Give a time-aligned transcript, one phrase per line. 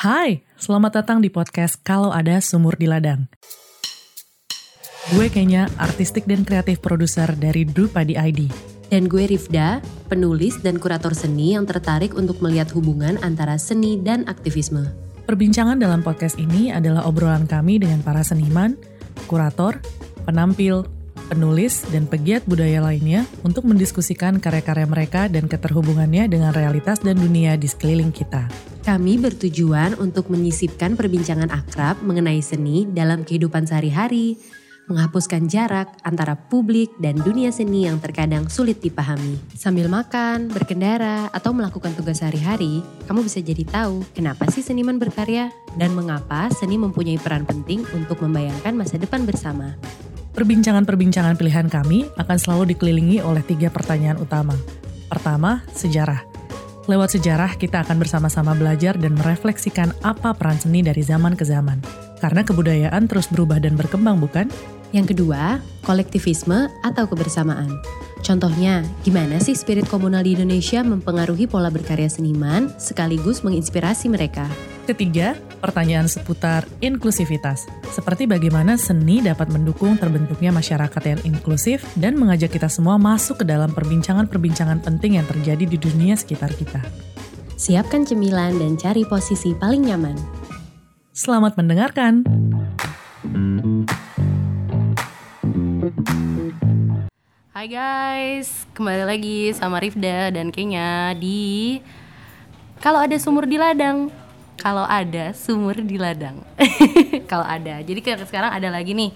[0.00, 3.28] Hai, selamat datang di podcast Kalau Ada Sumur di Ladang.
[5.12, 8.48] Gue kayaknya artistik dan kreatif produser dari Drupadi ID.
[8.88, 14.24] Dan gue Rifda, penulis dan kurator seni yang tertarik untuk melihat hubungan antara seni dan
[14.24, 14.88] aktivisme.
[15.28, 18.80] Perbincangan dalam podcast ini adalah obrolan kami dengan para seniman,
[19.28, 19.84] kurator,
[20.24, 20.88] penampil,
[21.28, 27.60] penulis, dan pegiat budaya lainnya untuk mendiskusikan karya-karya mereka dan keterhubungannya dengan realitas dan dunia
[27.60, 28.69] di sekeliling kita.
[28.80, 34.40] Kami bertujuan untuk menyisipkan perbincangan akrab mengenai seni dalam kehidupan sehari-hari,
[34.88, 39.36] menghapuskan jarak antara publik dan dunia seni yang terkadang sulit dipahami.
[39.52, 45.52] Sambil makan, berkendara, atau melakukan tugas sehari-hari, kamu bisa jadi tahu kenapa sih seniman berkarya
[45.76, 49.76] dan mengapa seni mempunyai peran penting untuk membayangkan masa depan bersama.
[50.32, 54.56] Perbincangan-perbincangan pilihan kami akan selalu dikelilingi oleh tiga pertanyaan utama.
[55.10, 56.29] Pertama, sejarah.
[56.88, 61.76] Lewat sejarah, kita akan bersama-sama belajar dan merefleksikan apa peran seni dari zaman ke zaman.
[62.24, 64.48] Karena kebudayaan terus berubah dan berkembang, bukan?
[64.96, 67.68] Yang kedua, kolektivisme atau kebersamaan.
[68.24, 74.44] Contohnya, gimana sih spirit komunal di Indonesia mempengaruhi pola berkarya seniman sekaligus menginspirasi mereka?
[74.90, 77.70] Ketiga, pertanyaan seputar inklusivitas.
[77.94, 83.44] Seperti bagaimana seni dapat mendukung terbentuknya masyarakat yang inklusif dan mengajak kita semua masuk ke
[83.46, 86.82] dalam perbincangan-perbincangan penting yang terjadi di dunia sekitar kita.
[87.54, 90.18] Siapkan cemilan dan cari posisi paling nyaman.
[91.14, 92.26] Selamat mendengarkan.
[97.54, 101.78] Hai guys, kembali lagi sama Rifda dan Kenya di
[102.82, 104.10] Kalau ada sumur di ladang.
[104.60, 106.44] Kalau ada sumur di ladang.
[107.30, 107.80] Kalau ada.
[107.80, 109.08] Jadi sekarang ada lagi nih.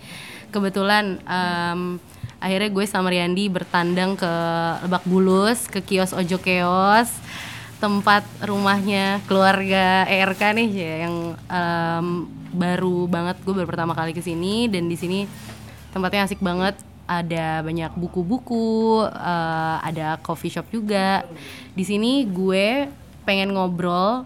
[0.48, 2.00] Kebetulan um,
[2.40, 4.32] akhirnya gue sama Riyandi bertandang ke
[4.88, 7.12] Lebak Bulus, ke kios Ojo Keos,
[7.76, 12.06] tempat rumahnya keluarga ERK nih ya yang um,
[12.56, 15.28] baru banget gue baru pertama kali ke sini dan di sini
[15.92, 21.28] tempatnya asik banget ada banyak buku-buku, uh, ada coffee shop juga.
[21.76, 22.88] Di sini gue
[23.28, 24.24] pengen ngobrol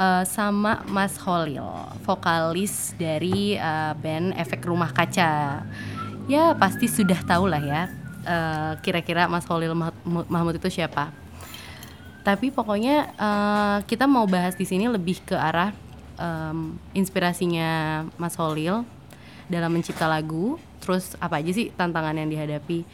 [0.00, 1.68] uh, sama Mas Holil,
[2.08, 5.60] vokalis dari uh, band Efek Rumah Kaca.
[6.24, 7.82] Ya pasti sudah tahu lah ya,
[8.24, 9.76] uh, kira-kira Mas Holil
[10.08, 11.12] Mahmud itu siapa.
[12.24, 15.72] Tapi pokoknya uh, kita mau bahas di sini lebih ke arah
[16.20, 18.84] um, inspirasinya Mas Holil
[19.50, 22.86] dalam mencipta lagu terus apa aja sih tantangan yang dihadapi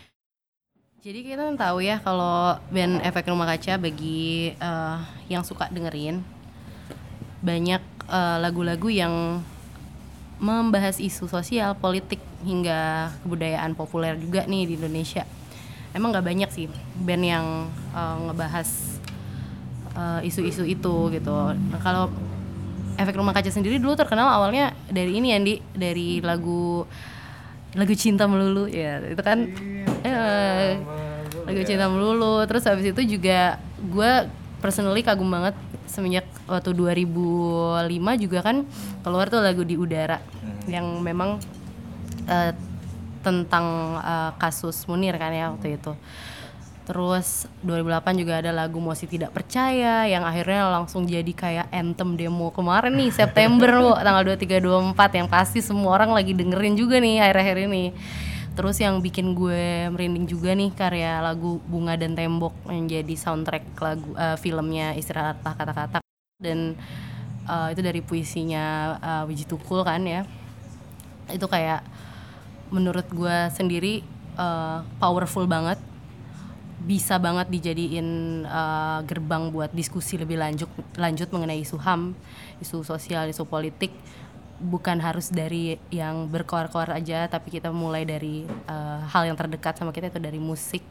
[1.04, 6.24] jadi kita tahu ya kalau band efek rumah kaca bagi uh, yang suka dengerin
[7.46, 9.14] banyak eh, lagu-lagu uh, yang
[10.42, 15.22] membahas isu sosial, politik hingga kebudayaan populer juga nih di Indonesia.
[15.94, 16.66] Emang nggak banyak sih
[16.98, 17.46] band yang
[17.94, 18.98] uh, ngebahas
[20.20, 21.36] isu-isu uh, itu gitu.
[21.56, 22.12] Nah, kalau
[22.96, 26.84] efek rumah kaca sendiri dulu terkenal awalnya dari ini Andi dari lagu
[27.76, 29.52] lagu cinta melulu ya itu kan
[30.00, 30.80] eh,
[31.44, 34.12] lagu cinta melulu terus habis itu juga gue
[34.64, 35.52] personally kagum banget
[35.88, 38.56] semenjak waktu 2005 juga kan
[39.02, 40.66] keluar tuh lagu di udara hmm.
[40.70, 41.40] yang memang
[42.28, 42.52] uh,
[43.24, 45.92] tentang uh, kasus Munir kan ya waktu itu
[46.86, 52.54] Terus 2008 juga ada lagu Mosi Tidak Percaya yang akhirnya langsung jadi kayak anthem demo
[52.54, 57.18] kemarin nih September loh tanggal 23 24 yang pasti semua orang lagi dengerin juga nih
[57.26, 57.84] akhir-akhir ini.
[58.56, 63.76] Terus yang bikin gue merinding juga nih karya lagu Bunga dan Tembok yang jadi soundtrack
[63.84, 65.98] lagu uh, filmnya Istirahatlah Kata-kata.
[66.40, 66.72] Dan
[67.44, 70.24] uh, itu dari puisinya uh, Wiji Tukul kan ya.
[71.28, 71.84] Itu kayak
[72.72, 74.00] menurut gue sendiri
[74.40, 75.76] uh, powerful banget.
[76.80, 82.16] Bisa banget dijadiin uh, gerbang buat diskusi lebih lanjut lanjut mengenai isu HAM,
[82.64, 83.92] isu sosial, isu politik
[84.60, 89.92] bukan harus dari yang berkoar-koar aja tapi kita mulai dari uh, hal yang terdekat sama
[89.92, 90.82] kita itu dari musik.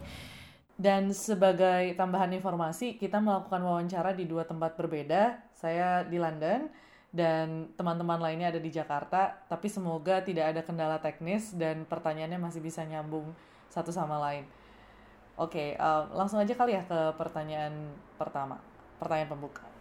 [0.76, 5.40] Dan sebagai tambahan informasi, kita melakukan wawancara di dua tempat berbeda.
[5.56, 6.68] Saya di London
[7.16, 12.60] dan teman-teman lainnya ada di Jakarta, tapi semoga tidak ada kendala teknis dan pertanyaannya masih
[12.60, 13.32] bisa nyambung
[13.72, 14.44] satu sama lain.
[15.40, 18.60] Oke, okay, uh, langsung aja kali ya ke pertanyaan pertama,
[19.00, 19.75] pertanyaan pembuka.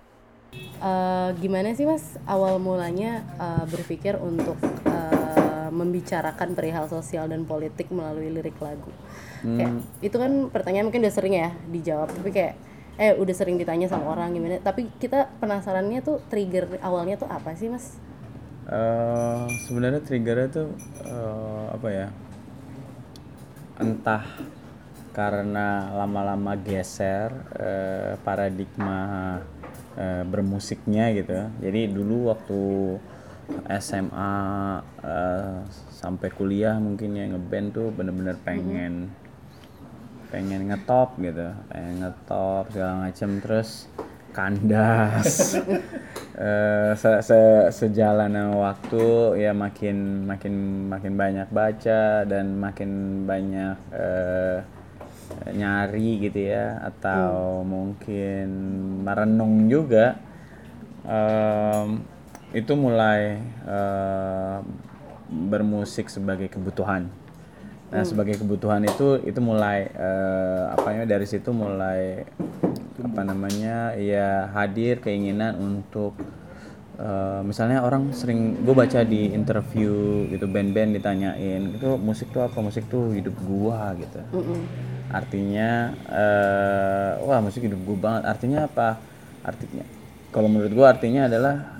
[0.84, 7.88] Uh, gimana sih mas awal mulanya uh, berpikir untuk uh, membicarakan perihal sosial dan politik
[7.88, 8.92] melalui lirik lagu?
[9.40, 9.56] Hmm.
[9.56, 9.72] Kayak
[10.04, 12.54] itu kan pertanyaan mungkin udah sering ya dijawab, tapi kayak
[13.00, 14.60] eh udah sering ditanya sama orang gimana.
[14.60, 17.96] Tapi kita penasarannya tuh trigger awalnya tuh apa sih mas?
[18.68, 20.68] Uh, sebenarnya triggernya tuh
[21.08, 22.06] uh, apa ya?
[23.80, 24.24] Entah
[25.14, 29.38] karena lama-lama geser eh, paradigma
[29.98, 31.50] eh, bermusiknya gitu.
[31.62, 32.60] Jadi dulu waktu
[33.68, 34.34] SMA
[35.04, 35.58] eh,
[35.92, 39.12] sampai kuliah mungkin ya ngeband tuh bener-bener pengen
[40.32, 41.52] pengen ngetop gitu.
[41.70, 43.30] Pengen ngetop segala macem.
[43.40, 43.86] Terus
[44.34, 45.28] kandas.
[46.34, 50.54] Eh, se- se- sejalan waktu ya makin makin
[50.90, 54.58] makin banyak baca dan makin banyak eh,
[55.50, 58.46] nyari gitu ya atau mungkin
[59.04, 60.16] merenung juga
[61.04, 62.00] Em,
[62.56, 63.36] itu mulai
[63.68, 64.58] eh,
[65.28, 67.12] bermusik sebagai kebutuhan.
[67.92, 72.24] Nah, sebagai kebutuhan itu itu mulai eh, apa ya dari situ mulai
[73.04, 76.16] apa namanya ya hadir keinginan untuk
[76.96, 82.64] eh, misalnya orang sering gue baca di interview gitu band-band ditanyain itu musik tuh apa?
[82.64, 84.24] Musik tuh hidup gua gitu
[85.14, 88.22] artinya eh, wah musik hidup gua banget.
[88.26, 88.98] Artinya apa?
[89.46, 89.86] Artinya
[90.34, 91.74] kalau menurut gua artinya adalah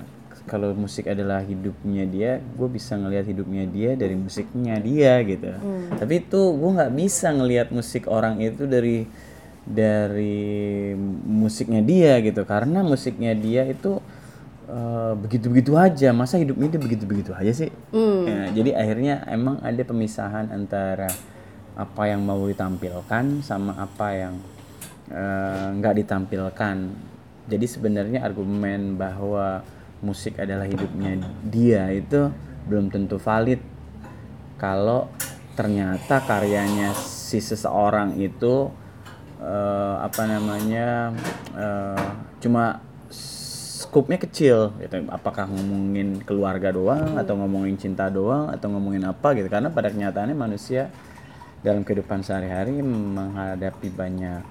[0.45, 5.49] kalau musik adalah hidupnya dia gue bisa ngelihat hidupnya dia dari musiknya dia gitu.
[5.97, 9.09] Tapi itu gue nggak bisa ngelihat musik orang itu dari
[9.65, 10.93] dari
[11.25, 12.45] musiknya dia gitu.
[12.45, 13.97] Karena musiknya dia itu
[14.69, 16.13] eh, begitu-begitu aja.
[16.13, 17.73] Masa hidupnya dia begitu-begitu aja sih?
[18.29, 21.09] Ya, jadi akhirnya emang ada pemisahan antara
[21.75, 24.35] apa yang mau ditampilkan sama apa yang
[25.11, 26.77] eh, nggak ditampilkan.
[27.45, 29.61] Jadi sebenarnya argumen bahwa
[30.01, 32.31] musik adalah hidupnya dia itu
[32.71, 33.61] belum tentu valid.
[34.57, 35.11] Kalau
[35.59, 38.71] ternyata karyanya si seseorang itu
[39.43, 41.11] eh, apa namanya
[41.59, 42.07] eh,
[42.39, 42.79] cuma
[43.95, 45.07] skupnya kecil gitu.
[45.11, 49.51] Apakah ngomongin keluarga doang atau ngomongin cinta doang atau ngomongin apa gitu.
[49.51, 50.91] Karena pada kenyataannya manusia
[51.65, 54.45] dalam kehidupan sehari-hari menghadapi banyak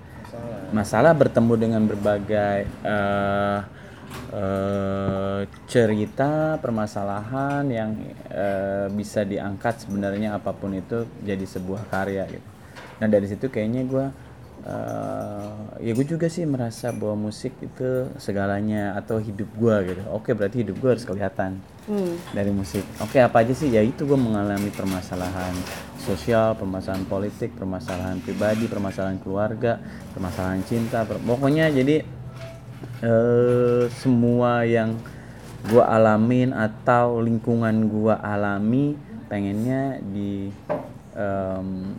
[0.74, 3.60] masalah bertemu dengan berbagai eh,
[4.34, 7.94] eh, cerita permasalahan yang
[8.34, 12.50] eh, bisa diangkat sebenarnya apa pun itu jadi sebuah karya gitu.
[12.98, 14.06] Nah dari situ kayaknya gue
[15.84, 20.02] ya gue juga sih merasa bahwa musik itu segalanya atau hidup gue gitu.
[20.16, 21.60] Oke berarti hidup gue harus kelihatan
[22.32, 22.88] dari musik.
[23.04, 23.68] Oke apa aja sih?
[23.68, 25.52] Ya itu gue mengalami permasalahan
[26.00, 29.80] sosial, permasalahan politik, permasalahan pribadi, permasalahan keluarga,
[30.16, 31.04] permasalahan cinta.
[31.04, 32.04] per- pokoknya jadi
[33.04, 34.96] eh, semua yang
[35.72, 39.00] gua alamin atau lingkungan gua alami
[39.32, 40.52] pengennya di
[41.16, 41.96] em,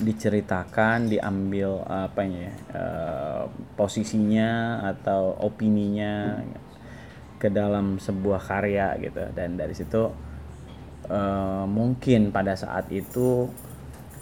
[0.00, 3.42] diceritakan diambil apa ya eh,
[3.76, 6.40] posisinya atau opininya
[7.36, 9.22] ke dalam sebuah karya gitu.
[9.36, 10.08] Dan dari situ
[11.10, 13.50] eh, mungkin pada saat itu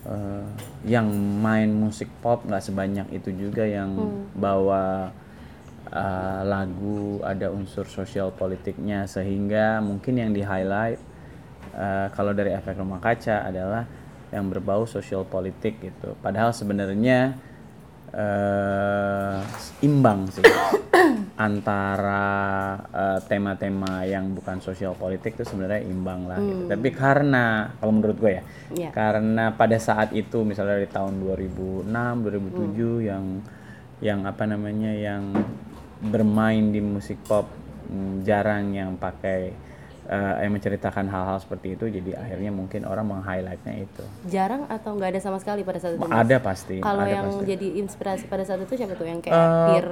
[0.08, 0.46] eh,
[0.88, 1.06] yang
[1.38, 3.94] main musik pop nggak sebanyak itu juga yang
[4.34, 5.14] bawa
[5.90, 9.04] uh, lagu ada unsur sosial politiknya.
[9.10, 11.00] Sehingga mungkin yang di highlight
[11.74, 13.84] uh, kalau dari efek rumah kaca adalah
[14.30, 17.34] yang berbau sosial politik gitu padahal sebenarnya
[18.14, 19.42] uh,
[19.82, 20.44] imbang sih
[21.40, 22.28] antara
[22.92, 26.68] uh, tema-tema yang bukan sosial politik itu sebenarnya imbang lah gitu.
[26.68, 28.90] tapi karena kalau menurut gue ya Iya.
[28.94, 33.24] karena pada saat itu misalnya dari tahun 2006 2007 yang
[34.00, 35.34] yang apa namanya yang
[36.00, 37.50] bermain di musik pop
[37.90, 39.52] mm, jarang yang pakai
[40.10, 45.14] eh, yang menceritakan hal-hal seperti itu jadi akhirnya mungkin orang meng-highlightnya itu Jarang atau nggak
[45.14, 46.02] ada sama sekali pada saat itu?
[46.02, 46.10] Mas?
[46.12, 47.44] ada pasti Kalau ada yang pasti.
[47.46, 49.38] jadi inspirasi pada saat itu siapa tuh yang kayak
[49.68, 49.88] peer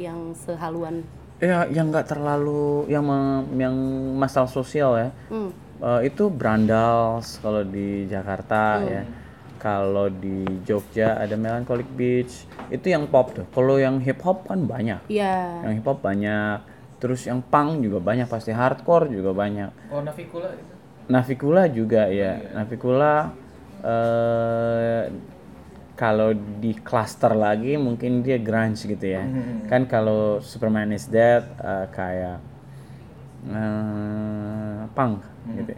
[0.00, 1.04] yang sehaluan?
[1.38, 3.06] ya yang nggak terlalu yang
[3.54, 3.76] yang
[4.14, 5.52] masalah sosial ya Hmm.
[5.78, 9.06] Eh, itu Brandals kalau di Jakarta ya
[9.56, 14.62] kalau di Jogja ada Melancholic Beach itu yang pop tuh kalau yang hip hop kan
[14.64, 15.62] banyak Iya.
[15.62, 16.58] yang hip hop banyak
[16.98, 19.70] terus yang punk juga banyak pasti hardcore juga banyak.
[19.94, 20.72] Oh Navikula itu.
[21.08, 22.32] Navikula juga ya.
[22.54, 23.12] Navikula
[23.78, 25.02] eh
[25.98, 29.22] kalau di cluster lagi mungkin dia grunge gitu ya.
[29.66, 32.38] Kan kalau Superman is Dead eh, kayak
[33.50, 35.22] eh, punk
[35.54, 35.74] gitu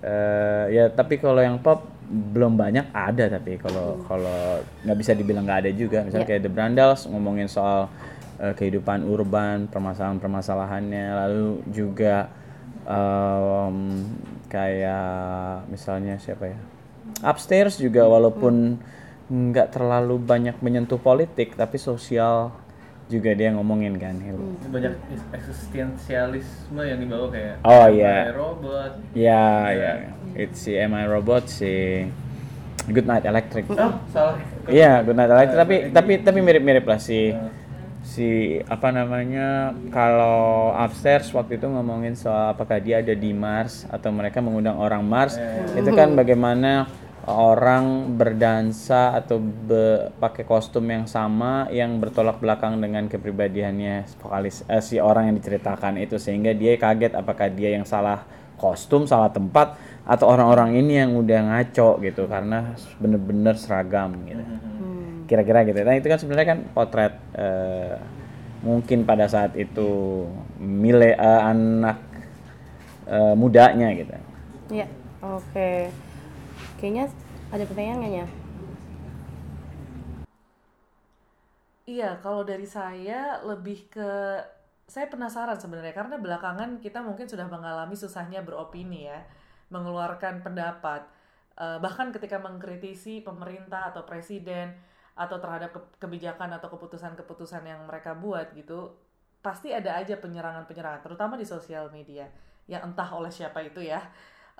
[0.00, 5.44] Eh, ya tapi kalau yang pop belum banyak ada tapi kalau kalau nggak bisa dibilang
[5.44, 6.00] nggak ada juga.
[6.08, 7.92] Misalnya kayak The Brandals ngomongin soal
[8.40, 12.32] eh, kehidupan urban permasalahan-permasalahannya lalu juga
[12.84, 13.76] em,
[14.48, 16.58] kayak misalnya siapa ya
[17.22, 18.80] upstairs juga walaupun
[19.30, 22.50] nggak terlalu banyak menyentuh politik tapi sosial
[23.06, 24.38] juga dia ngomongin kan gitu.
[24.38, 28.30] Ini banyak is- eksistensialisme yang dibawa kayak Oh, iya.
[28.30, 28.92] kayak robot.
[29.18, 29.92] Ya, ya.
[30.38, 32.06] It's si Am I Robot si
[32.86, 33.66] Good Night Electric.
[33.66, 34.38] Oh, salah.
[34.70, 37.34] Iya, Good Night Electric tapi tapi tapi mirip-mirip lah si
[38.00, 44.08] si apa namanya kalau upstairs waktu itu ngomongin soal apakah dia ada di Mars atau
[44.08, 45.36] mereka mengundang orang Mars
[45.76, 46.88] itu kan bagaimana
[47.28, 54.80] orang berdansa atau be- pakai kostum yang sama yang bertolak belakang dengan kepribadiannya vokalis eh,
[54.80, 56.16] si orang yang diceritakan itu.
[56.16, 58.24] Sehingga dia kaget apakah dia yang salah
[58.60, 64.44] kostum salah tempat atau orang-orang ini yang udah ngaco gitu karena bener-bener seragam gitu.
[65.28, 65.78] Kira-kira gitu.
[65.86, 67.94] Nah itu kan sebenarnya kan potret eh,
[68.60, 70.24] mungkin pada saat itu
[70.58, 71.98] mile eh, anak
[73.06, 74.12] eh, mudanya gitu.
[74.70, 74.86] Iya,
[75.22, 75.90] oke.
[76.80, 77.12] Kayaknya
[77.50, 78.26] ada pertanyaan nggak ya?
[81.90, 84.10] Iya, kalau dari saya lebih ke
[84.86, 89.22] saya penasaran sebenarnya karena belakangan kita mungkin sudah mengalami susahnya beropini ya,
[89.70, 91.06] mengeluarkan pendapat.
[91.56, 94.74] Eh, bahkan ketika mengkritisi pemerintah atau presiden
[95.14, 98.94] atau terhadap ke- kebijakan atau keputusan-keputusan yang mereka buat gitu,
[99.40, 102.28] pasti ada aja penyerangan-penyerangan, terutama di sosial media,
[102.68, 104.00] yang entah oleh siapa itu ya.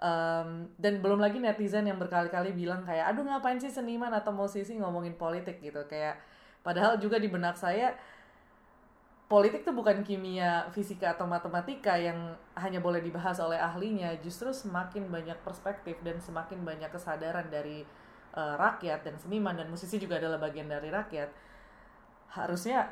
[0.01, 4.77] Em, dan belum lagi netizen yang berkali-kali bilang kayak, aduh ngapain sih seniman atau musisi
[4.81, 6.17] ngomongin politik gitu, kayak
[6.61, 7.97] Padahal juga di benak saya
[9.31, 14.11] politik tuh bukan kimia, fisika atau matematika yang hanya boleh dibahas oleh ahlinya.
[14.19, 17.87] Justru semakin banyak perspektif dan semakin banyak kesadaran dari
[18.35, 21.31] eh, rakyat dan seniman dan musisi juga adalah bagian dari rakyat.
[22.35, 22.91] Harusnya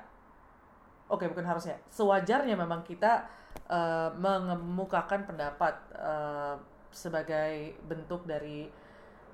[1.10, 3.26] oke bukan harusnya, sewajarnya memang kita
[3.66, 6.54] eh, mengemukakan pendapat eh,
[6.94, 8.70] sebagai bentuk dari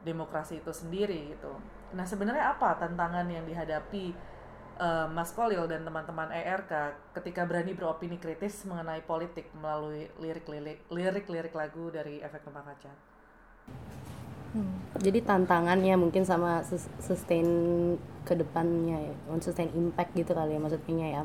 [0.09, 1.53] demokrasi itu sendiri gitu.
[1.93, 4.34] Nah sebenarnya apa tantangan yang dihadapi
[4.81, 6.73] eh, Mas Kolil dan teman-teman ERK
[7.17, 12.93] ketika berani beropini kritis mengenai politik melalui lirik-lirik lirik-lirik lagu dari Efek Rumah Kaca?
[15.03, 17.47] Jadi tantangannya mungkin sama sus- sustain
[18.23, 19.13] ke depannya ya,
[19.43, 21.23] sustain impact gitu kali ya maksudnya ya.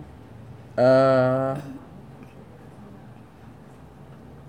[0.78, 1.54] eh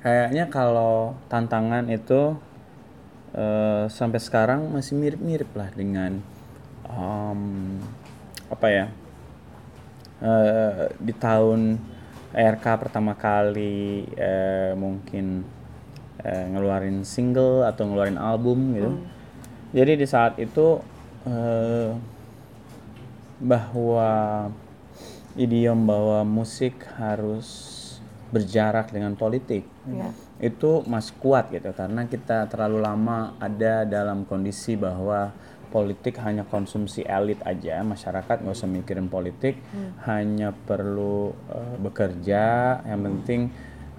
[0.00, 2.36] kayaknya kalau tantangan itu
[3.36, 6.12] eh, sampai sekarang masih mirip-mirip lah dengan
[6.88, 7.40] em,
[8.50, 8.86] apa ya
[10.20, 11.78] eh, di tahun
[12.30, 15.42] RK pertama kali eh, mungkin
[16.22, 18.90] eh, ngeluarin single atau ngeluarin album gitu.
[19.70, 20.78] Jadi di saat itu
[21.26, 21.90] eh,
[23.40, 24.10] bahwa
[25.34, 27.78] idiom bahwa musik harus
[28.30, 30.12] berjarak dengan politik Iya.
[30.38, 35.34] itu masih kuat gitu karena kita terlalu lama ada dalam kondisi bahwa
[35.70, 37.80] politik hanya konsumsi elit aja.
[37.86, 39.56] Masyarakat nggak usah mikirin politik
[40.04, 42.44] hanya perlu eh, bekerja.
[42.84, 43.40] Yang penting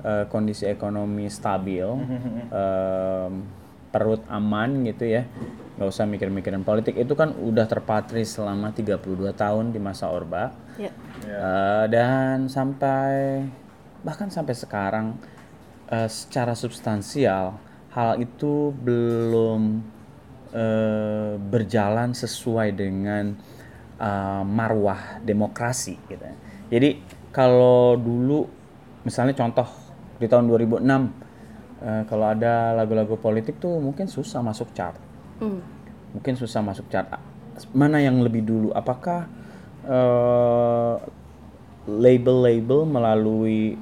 [0.03, 1.87] eh, kondisi ekonomi stabil
[2.51, 3.33] em,
[3.91, 5.23] perut aman gitu ya.
[5.79, 6.99] Nggak usah mikir-mikirin politik.
[6.99, 10.51] Itu kan udah terpatri selama 32 tahun di masa Orba.
[10.75, 10.91] Iya.
[11.25, 13.43] Eh, dan sampai
[14.01, 15.15] bahkan sampai sekarang
[15.87, 17.57] eh, secara substansial
[17.91, 19.83] hal itu belum
[21.37, 23.35] berjalan sesuai dengan
[23.95, 26.25] eh, marwah demokrasi gitu.
[26.71, 26.89] Jadi
[27.29, 28.47] kalau dulu
[29.03, 29.67] misalnya contoh
[30.17, 30.81] di tahun 2006
[31.81, 34.97] eh, kalau ada lagu-lagu politik tuh mungkin susah masuk chart
[35.41, 35.57] Hmm.
[36.13, 37.09] mungkin susah masuk chart.
[37.73, 38.69] Mana yang lebih dulu?
[38.71, 39.25] Apakah
[39.81, 40.95] eh,
[41.89, 43.73] label-label melalui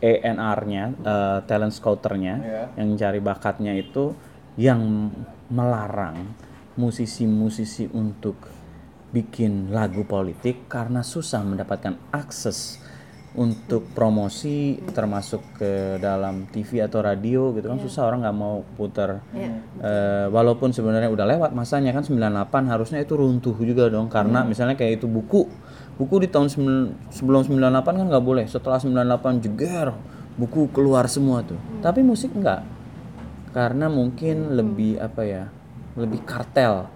[0.00, 2.64] ENR-nya, eh, talent scouter-nya, Iya.
[2.80, 4.16] yang mencari bakatnya itu
[4.56, 5.12] yang
[5.48, 6.32] melarang
[6.76, 8.36] musisi-musisi untuk
[9.12, 12.80] bikin lagu politik karena susah mendapatkan akses
[13.32, 17.80] untuk promosi termasuk ke dalam TV atau radio gitu kan.
[17.80, 19.24] Susah orang nggak mau putar.
[19.32, 24.12] Eh, walaupun sebenarnya udah lewat masanya kan 98 harusnya itu runtuh juga dong.
[24.12, 25.48] Karena misalnya kayak itu buku
[25.96, 26.48] buku di tahun
[27.12, 28.44] sebelum 98 kan nggak boleh.
[28.48, 29.96] Setelah 98 jeger
[30.36, 31.60] buku keluar semua tuh.
[31.80, 32.64] Tapi musik enggak
[33.52, 35.44] karena mungkin lebih apa ya
[35.96, 36.88] lebih kartel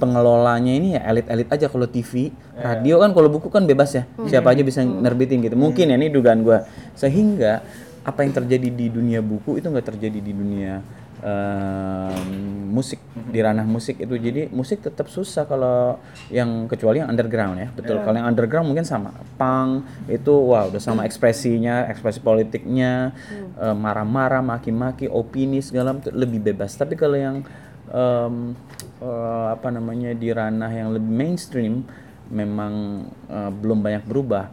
[0.00, 4.56] pengelolanya ini ya elit-elit aja kalau TV, radio kan kalau buku kan bebas ya, siapa
[4.56, 5.60] aja bisa nerbitin gitu.
[5.60, 6.64] Mungkin ya ini dugaan gua.
[6.96, 7.60] Sehingga
[8.00, 10.80] apa yang terjadi di dunia buku itu nggak terjadi di dunia
[11.20, 14.16] em, musik di ranah musik itu.
[14.16, 16.00] Jadi musik tetap susah kalau
[16.32, 18.00] yang kecuali yang underground ya, betul.
[18.00, 19.12] Kalau yang underground mungkin sama.
[19.36, 23.12] Punk itu wah udah sama ekspresinya, ekspresi politiknya,
[23.60, 26.72] eh, marah-marah, maki-maki, opini segala lebih bebas.
[26.72, 27.44] Tapi kalau yang
[27.90, 28.54] em,
[29.02, 31.84] eh, apa namanya di ranah yang lebih mainstream
[32.30, 34.46] memang eh, belum banyak berubah.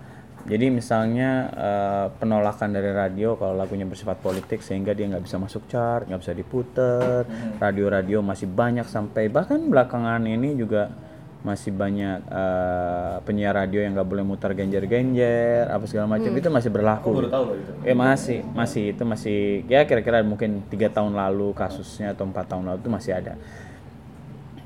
[0.48, 5.68] Jadi misalnya eh, penolakan dari radio kalau lagunya bersifat politik sehingga dia nggak bisa masuk
[5.68, 7.28] chart, nggak bisa diputer,
[7.60, 11.07] radio-radio masih banyak sampai bahkan belakangan ini juga
[11.46, 16.72] masih banyak eh, penyiar radio yang nggak boleh mutar genjer-genjer apa segala macam itu masih
[16.74, 17.10] berlaku.
[17.14, 17.72] baru tahu loh itu.
[17.86, 19.40] Eh masih, masih itu masih
[19.70, 23.34] ya kira-kira mungkin tiga tahun lalu kasusnya atau empat tahun lalu itu masih ada.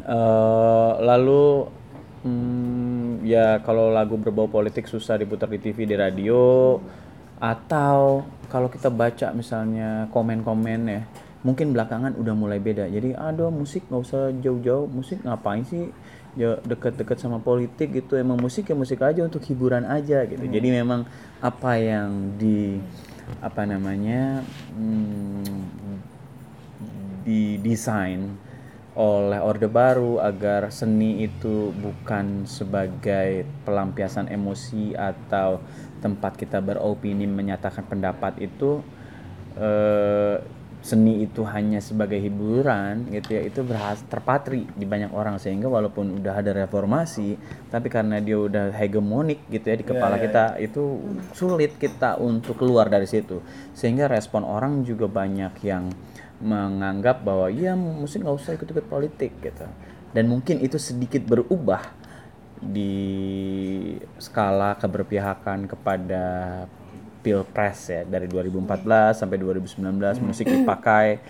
[0.01, 1.69] Eh, lalu
[2.25, 6.77] hmm, ya kalau lagu berbau politik susah diputar di TV di radio
[7.41, 8.21] atau
[8.53, 11.01] kalau kita baca misalnya komen-komen ya
[11.41, 12.85] mungkin belakangan udah mulai beda.
[12.89, 15.89] Jadi aduh musik nggak usah jauh-jauh musik ngapain sih?
[16.37, 18.15] Ya deket-deket sama politik gitu.
[18.15, 20.45] Emang musik ya musik aja untuk hiburan aja gitu.
[20.45, 21.03] Jadi memang
[21.41, 22.79] apa yang di
[23.41, 24.43] apa namanya
[24.75, 25.65] hmm,
[27.25, 28.51] didesain
[28.91, 35.63] oleh Orde Baru agar seni itu bukan sebagai pelampiasan emosi atau
[36.03, 38.83] tempat kita beropini menyatakan pendapat itu
[39.55, 40.43] eh,
[40.81, 45.37] seni itu hanya sebagai hiburan gitu ya itu berhasil terpatri di banyak orang.
[45.37, 47.37] Sehingga walaupun udah ada reformasi
[47.69, 50.97] tapi karena dia udah hegemonik gitu ya di kepala kita itu
[51.37, 53.39] sulit kita untuk keluar dari situ.
[53.77, 55.93] Sehingga respon orang juga banyak yang
[56.41, 59.69] menganggap bahwa ya musik nggak usah ikut-ikut politik gitu.
[60.11, 61.93] Dan mungkin itu sedikit berubah
[62.61, 62.93] di
[64.21, 66.23] skala keberpihakan kepada
[67.21, 71.21] pilpres ya dari 2014 sampai 2019 musik dipakai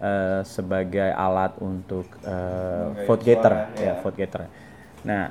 [0.00, 3.54] eh, sebagai alat untuk eh, vote getter.
[3.76, 4.42] ya vote getter.
[5.04, 5.28] Nah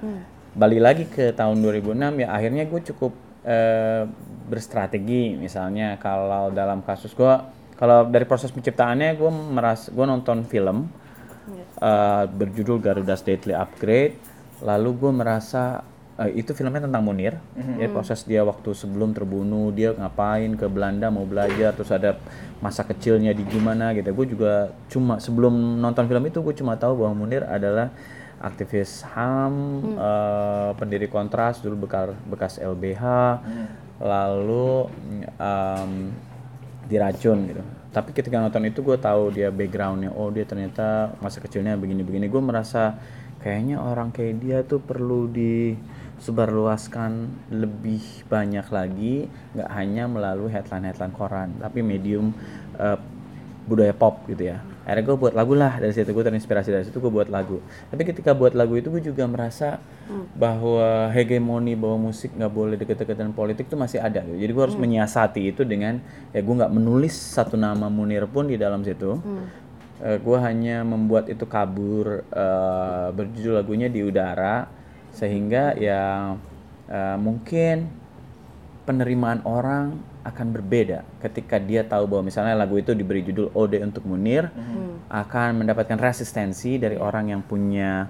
[0.53, 4.05] balik lagi ke tahun 2006 ya akhirnya gue cukup eh,
[4.47, 5.33] berstrategi.
[5.33, 7.33] Misalnya kalau dalam kasus gue
[7.73, 10.87] kalau dari proses penciptaannya gue meras gue nonton film
[11.81, 14.15] eh, berjudul Garuda's Deadly Upgrade.
[14.63, 15.83] Lalu gue merasa
[16.19, 17.37] eh, itu filmnya tentang Munir.
[17.79, 22.17] Ya proses dia waktu sebelum terbunuh dia ngapain ke Belanda mau belajar terus ada
[22.61, 24.09] masa kecilnya di gimana gitu.
[24.13, 27.89] Gue juga cuma sebelum nonton film itu gue cuma tahu bahwa Munir adalah
[28.43, 29.55] aktivis HAM
[29.95, 33.03] eh, pendiri Kontras dulu bekas bekas LBH
[34.03, 34.91] lalu
[35.39, 36.11] em,
[36.91, 37.63] diracun gitu.
[37.93, 42.27] Tapi ketika nonton itu gue tahu dia backgroundnya oh dia ternyata masa kecilnya begini-begini.
[42.27, 42.99] Gue merasa
[43.39, 45.31] kayaknya orang kayak dia tuh perlu
[46.23, 47.99] disebarluaskan lebih
[48.31, 52.31] banyak lagi nggak hanya melalui headline-headline koran tapi medium
[52.79, 52.95] eh,
[53.67, 54.63] budaya pop gitu ya.
[54.83, 57.59] Akhirnya gue buat lagu lah dari situ gue terinspirasi dari situ gue buat lagu.
[57.91, 59.83] Tapi ketika buat lagu itu gue juga merasa
[60.35, 64.35] bahwa hegemoni bahwa musik nggak boleh deket-deket dengan politik itu masih ada gitu.
[64.35, 66.03] jadi gue harus menyiasati itu dengan
[66.35, 69.19] ya gue nggak menulis satu nama Munir pun di dalam situ.
[70.03, 74.82] Gue hanya membuat itu kabur eh, berjudul lagunya di udara
[75.13, 76.33] sehingga ya
[76.89, 77.87] eh, mungkin
[78.83, 84.03] penerimaan orang akan berbeda ketika dia tahu bahwa misalnya lagu itu diberi judul Ode untuk
[84.03, 84.51] Munir
[85.07, 88.07] akan mendapatkan resistensi dari orang yang punya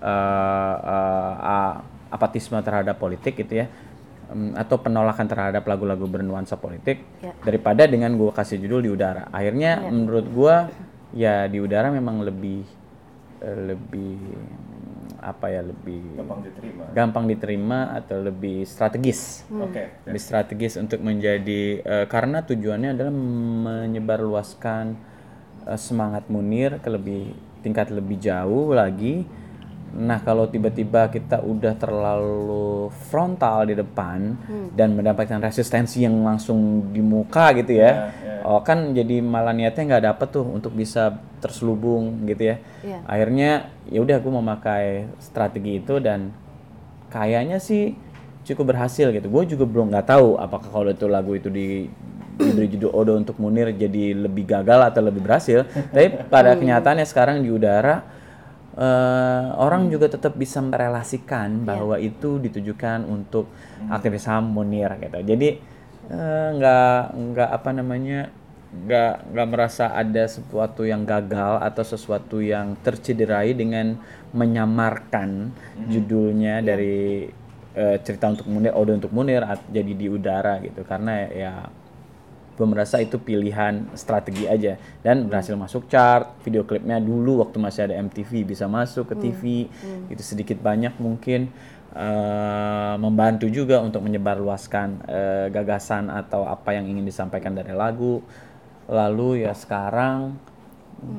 [0.00, 3.68] eh, eh, a- apatisme terhadap politik gitu ya
[4.24, 7.36] Em, atau penolakan terhadap lagu-lagu bernuansa politik Ya.
[7.44, 9.28] daripada dengan gue kasih judul di udara.
[9.28, 10.56] Akhirnya menurut gue
[11.12, 12.64] ya di udara memang lebih
[13.44, 14.16] lebih
[15.24, 16.82] apa ya lebih gampang diterima.
[16.92, 19.48] gampang diterima atau lebih strategis.
[19.48, 20.04] Oke.
[20.04, 23.14] Lebih strategis untuk menjadi eh, karena tujuannya adalah
[23.64, 24.84] menyebarluaskan
[25.64, 27.32] eh, semangat Munir ke lebih
[27.64, 29.24] tingkat lebih jauh lagi.
[29.94, 34.34] Nah kalau tiba-tiba kita udah terlalu frontal di depan
[34.74, 38.10] dan mendapatkan resistensi yang langsung di muka gitu ya,
[38.42, 42.56] oh kan jadi malah niatnya nggak dapet tuh untuk bisa terselubung gitu ya.
[42.82, 42.98] Iya.
[43.06, 43.50] Akhirnya
[43.86, 46.34] ya udah aku memakai strategi itu dan
[47.14, 47.94] kayaknya sih
[48.42, 49.30] cukup berhasil gitu.
[49.30, 51.86] Gue juga belum nggak tahu apakah kalau itu lagu itu di
[52.34, 55.62] diberi judul Odo untuk Munir jadi lebih gagal atau lebih berhasil.
[55.70, 58.02] Tapi pada kenyataannya sekarang di udara
[58.74, 63.50] eh, orang juga tetap bisa merelasikan bahwa itu ditujukan untuk
[63.90, 65.18] aktivis HAM Munir gitu.
[65.22, 65.48] Jadi
[66.10, 68.20] eh, nggak nggak apa namanya
[68.74, 73.94] nggak nggak merasa ada sesuatu yang gagal atau sesuatu yang tercederai dengan
[74.34, 75.54] menyamarkan
[75.86, 77.30] judulnya dari
[77.74, 80.82] eh, cerita untuk Munir, Ode untuk Munir jadi di udara gitu.
[80.82, 81.54] Karena ya
[82.54, 84.78] gue merasa itu pilihan strategi aja.
[85.02, 89.42] Dan berhasil masuk chart video klipnya dulu waktu masih ada MTV bisa masuk ke TV
[90.08, 91.50] itu sedikit banyak mungkin
[91.94, 98.22] eh, membantu juga untuk menyebarluaskan eh, gagasan atau apa yang ingin disampaikan dari lagu.
[98.86, 100.36] Lalu ya sekarang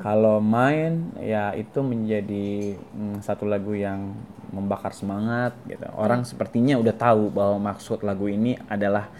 [0.01, 4.15] kalau main ya itu menjadi mm, satu lagu yang
[4.49, 5.83] membakar semangat gitu.
[5.99, 9.11] Orang sepertinya udah tahu bahwa maksud lagu ini adalah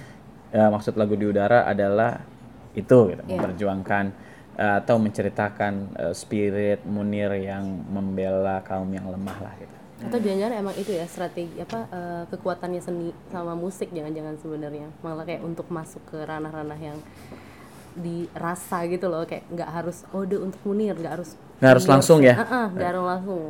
[0.56, 2.24] ya, maksud lagu di udara adalah
[2.72, 4.06] itu gitu, memperjuangkan
[4.56, 9.76] eh, atau menceritakan eh, spirit Munir yang membela kaum yang lemah lah gitu.
[9.96, 14.88] Atau jangan-jangan emang itu ya strategi apa eh, kekuatannya seni sama musik jangan-jangan sebenarnya.
[15.04, 17.00] Malah kayak untuk masuk ke ranah-ranah yang
[17.96, 22.36] dirasa gitu loh kayak nggak harus ode untuk Munir nggak harus Nggak harus langsung ya?
[22.36, 23.44] Heeh, nggak harus langsung.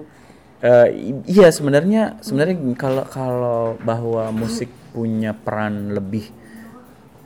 [0.94, 6.30] I- iya sebenarnya sebenarnya kalau kalau bahwa musik punya peran lebih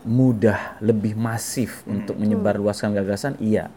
[0.06, 3.72] mudah, lebih masif untuk menyebarluaskan gagasan, iya.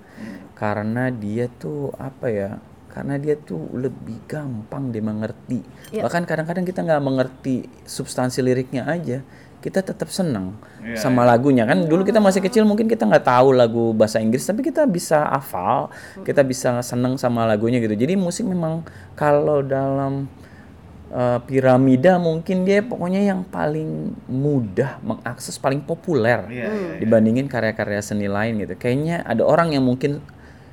[0.54, 2.50] Karena dia tuh apa ya?
[2.92, 5.64] Karena dia tuh lebih gampang dimengerti.
[5.96, 9.24] Bahkan kadang-kadang kita nggak mengerti substansi liriknya aja,
[9.64, 10.58] kita tetap senang
[10.98, 11.88] sama lagunya kan.
[11.88, 15.88] Dulu kita masih kecil mungkin kita nggak tahu lagu bahasa Inggris, tapi kita bisa hafal,
[16.20, 17.96] kita bisa seneng sama lagunya gitu.
[17.96, 18.84] Jadi musik memang
[19.16, 20.28] kalau dalam
[21.12, 26.40] eh, piramida mungkin dia pokoknya yang paling mudah mengakses, paling populer
[26.98, 28.74] dibandingin karya-karya seni lain gitu.
[28.74, 30.24] Kayaknya ada orang yang mungkin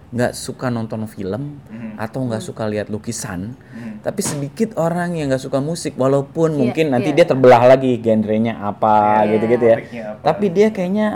[0.09, 1.61] nggak suka nonton film
[2.01, 3.53] atau nggak suka lihat lukisan,
[4.01, 9.21] tapi sedikit orang yang nggak suka musik, walaupun mungkin nanti dia terbelah lagi genrenya apa
[9.29, 9.75] gitu-gitu ya.
[9.77, 10.21] topiknya apa.
[10.25, 11.07] Tapi dia kayaknya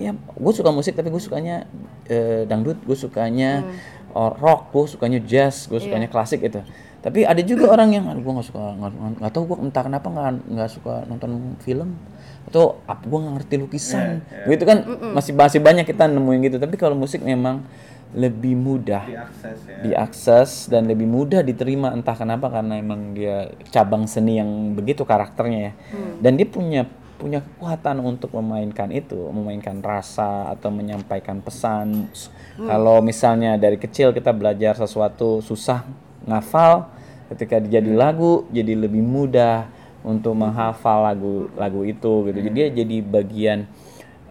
[0.00, 1.68] ya gue suka musik tapi gue sukanya
[2.08, 3.62] eh, dangdut, gue sukanya
[4.10, 6.64] or- rock, gue sukanya jazz, gue sukanya klasik gitu.
[7.00, 8.76] Tapi ada juga orang yang gue nggak suka
[9.16, 11.96] nggak tahu gue entah kenapa nggak nggak suka nonton film
[12.44, 14.20] atau apa gue nggak ngerti lukisan.
[14.44, 14.84] Gitu kan
[15.16, 16.56] masih masih banyak kita nemuin gitu.
[16.60, 17.64] Tapi kalau musik memang
[18.10, 19.76] lebih mudah diakses ya.
[19.86, 25.60] diakses dan lebih mudah diterima entah kenapa karena emang dia cabang seni yang begitu karakternya
[25.70, 25.72] ya.
[26.18, 26.82] Dan dia punya
[27.20, 32.08] punya kekuatan untuk memainkan itu memainkan rasa atau menyampaikan pesan.
[32.10, 35.84] S- kalau misalnya dari kecil kita belajar sesuatu susah
[36.26, 36.88] ngafal
[37.32, 39.70] ketika dijadi lagu jadi lebih mudah
[40.02, 43.58] untuk menghafal lagu lagu itu gitu jadi dia jadi bagian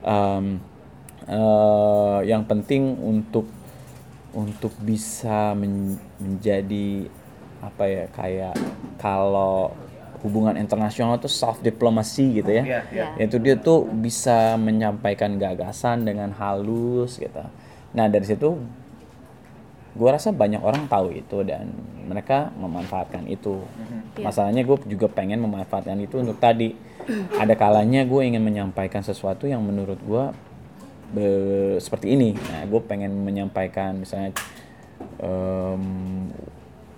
[0.04, 0.60] em,
[1.30, 3.46] eh, yang penting untuk
[4.34, 7.10] untuk bisa men- menjadi
[7.60, 8.56] apa ya kayak
[9.02, 9.74] kalau
[10.22, 12.64] hubungan internasional itu soft diplomasi gitu ya.
[12.68, 13.06] Iya, iya.
[13.16, 17.40] Yaitu dia tuh bisa menyampaikan gagasan dengan halus gitu.
[17.96, 18.60] Nah, dari situ
[19.90, 21.70] gue rasa banyak orang tahu itu dan
[22.06, 23.62] mereka memanfaatkan itu.
[24.20, 26.74] Masalahnya gue juga pengen memanfaatkan itu untuk tadi
[27.36, 30.24] ada kalanya gue ingin menyampaikan sesuatu yang menurut gue
[31.10, 32.38] be- seperti ini.
[32.38, 34.36] Nah, gue pengen menyampaikan misalnya
[35.18, 35.84] em,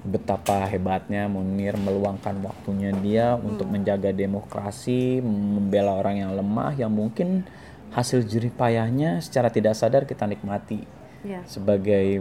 [0.01, 7.45] betapa hebatnya Munir meluangkan waktunya dia untuk menjaga demokrasi, membela orang yang lemah yang mungkin
[7.93, 10.83] hasil jerih payahnya secara tidak sadar kita nikmati
[11.21, 11.45] Iya.
[11.45, 12.17] sebagai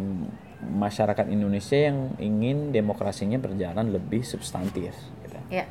[0.61, 4.92] masyarakat Indonesia yang ingin demokrasinya berjalan lebih substantif.
[5.25, 5.38] gitu.
[5.49, 5.64] Ya.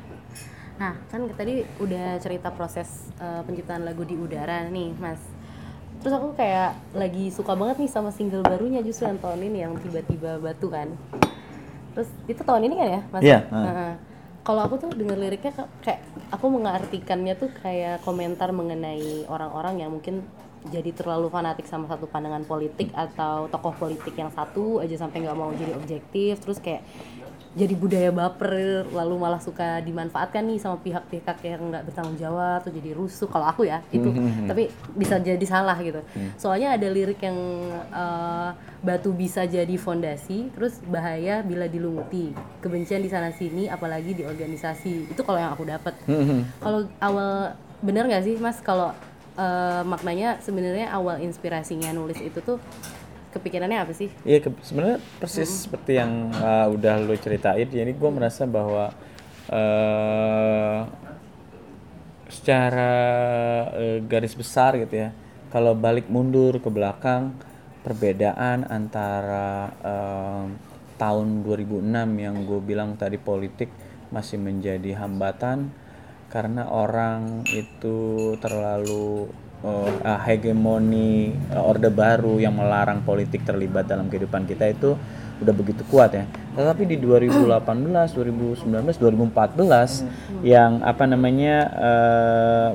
[0.80, 5.20] Nah, kan tadi udah cerita proses eh, penciptaan lagu di udara nih, Mas.
[6.00, 9.76] Terus aku kayak lagi suka banget nih sama single barunya justru yang tahun ini yang
[9.76, 10.88] tiba-tiba batu kan.
[11.92, 13.22] Terus itu tahun ini kan ya, Mas?
[13.22, 13.92] Iya, Heeh.
[14.40, 15.52] Kalau aku tuh denger liriknya
[15.84, 16.00] kayak
[16.32, 20.24] aku mengartikannya tuh kayak komentar mengenai orang-orang yang mungkin
[20.68, 25.36] jadi terlalu fanatik sama satu pandangan politik atau tokoh politik yang satu aja sampai nggak
[25.38, 26.36] mau jadi objektif.
[26.44, 26.84] Terus kayak
[27.50, 32.70] jadi budaya baper lalu malah suka dimanfaatkan nih sama pihak-pihak yang nggak bertanggung jawab tuh
[32.76, 33.26] jadi rusuh.
[33.26, 34.12] Kalau aku ya itu
[34.44, 36.04] tapi bisa jadi salah gitu.
[36.36, 37.38] Soalnya ada lirik yang
[37.90, 38.50] eh,
[38.84, 45.08] batu bisa jadi fondasi terus bahaya bila dilumuti kebencian di sana sini apalagi di organisasi.
[45.08, 45.96] Itu kalau yang aku dapat
[46.60, 48.92] kalau awal bener nggak sih mas kalau
[49.40, 52.60] eh, maknanya sebenarnya awal inspirasinya nulis itu tuh
[53.30, 57.62] kepikirannya apa sih Iya ke- sebenarnya persis seperti yang uh, udah lo ceritain.
[57.64, 58.90] Jadi gue merasa bahwa
[59.48, 60.80] uh,
[62.26, 62.92] secara
[63.70, 65.10] uh, garis besar gitu ya,
[65.50, 67.34] kalau balik mundur ke belakang
[67.82, 70.54] perbedaan antara um,
[70.98, 71.86] tahun 2006
[72.18, 73.72] yang gue bilang tadi politik
[74.10, 75.70] masih menjadi hambatan
[76.30, 79.26] karena orang itu terlalu
[79.66, 79.90] uh,
[80.24, 84.94] hegemoni uh, orde baru yang melarang politik terlibat dalam kehidupan kita itu
[85.42, 86.24] udah begitu kuat ya.
[86.54, 87.66] Tetapi di 2018,
[88.14, 92.70] 2019, 2014 yang apa namanya uh,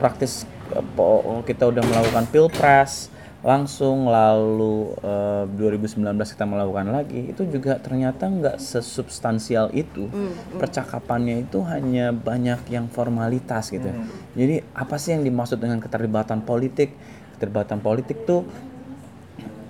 [0.00, 3.13] praktis uh, kita udah melakukan pilpres
[3.44, 10.08] langsung lalu eh, 2019 kita melakukan lagi itu juga ternyata nggak sesubstansial itu.
[10.56, 13.92] Percakapannya itu hanya banyak yang formalitas gitu.
[14.32, 16.96] Jadi apa sih yang dimaksud dengan keterlibatan politik?
[17.36, 18.48] Keterlibatan politik tuh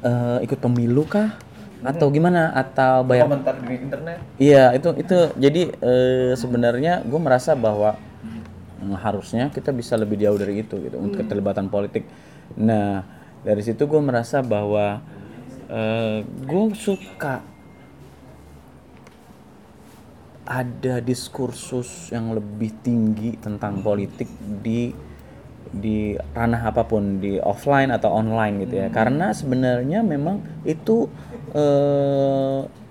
[0.06, 1.34] eh, ikut pemilu kah?
[1.82, 2.54] Atau gimana?
[2.54, 4.18] Atau bayar komentar di internet?
[4.38, 5.18] Iya itu itu.
[5.34, 10.94] Jadi eh, sebenarnya gue merasa bahwa mm, harusnya kita bisa lebih jauh dari itu gitu
[10.94, 12.06] untuk keterlibatan politik.
[12.54, 15.04] Nah dari situ gue merasa bahwa
[15.68, 17.44] eh, gue suka
[20.44, 24.28] ada diskursus yang lebih tinggi tentang politik
[24.60, 24.92] di
[25.74, 28.88] di ranah apa pun di offline atau online gitu ya.
[28.92, 31.08] Karena sebenarnya memang itu
[31.56, 32.83] eh,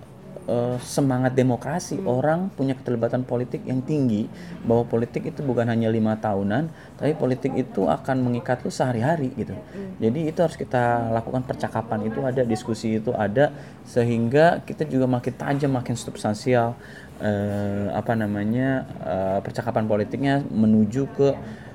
[0.47, 1.99] eh, semangat demokrasi.
[2.03, 4.27] Orang punya keterlibatan politik yang tinggi
[4.63, 9.55] bahwa politik itu bukan hanya lima tahunan tapi politik itu akan mengikat lu sehari-hari gitu.
[9.99, 13.51] Jadi itu harus kita lakukan percakapan itu ada diskusi itu ada
[13.83, 16.75] sehingga kita juga makin tajam makin substansial
[17.19, 21.29] eh, apa namanya eh, percakapan politiknya menuju ke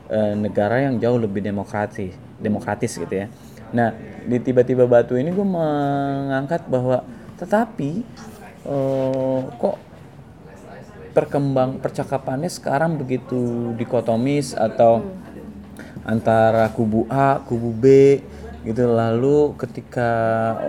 [0.09, 3.27] eh, negara yang jauh lebih demokratis demokratis gitu ya.
[3.75, 3.93] Nah
[4.25, 7.05] di tiba-tiba batu ini gue mengangkat bahwa
[7.39, 8.03] tetapi
[8.69, 9.77] eh, kok
[11.17, 15.03] perkembang percakapannya sekarang begitu dikotomis atau
[16.07, 17.85] antara kubu A, kubu B
[18.63, 18.85] gitu.
[18.87, 20.11] Lalu ketika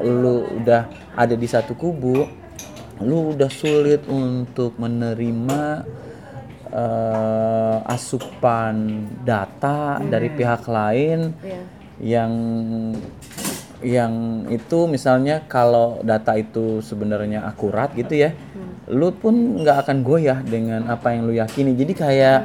[0.02, 2.40] lu udah ada di satu kubu
[3.00, 5.88] lu udah sulit untuk menerima
[6.68, 11.32] eh, asupan data dari pihak lain
[12.00, 12.32] yang
[13.80, 18.36] yang itu misalnya kalau data itu sebenarnya akurat gitu ya
[18.90, 21.78] lu pun nggak akan goyah dengan apa yang lu yakini.
[21.78, 22.40] Jadi kayak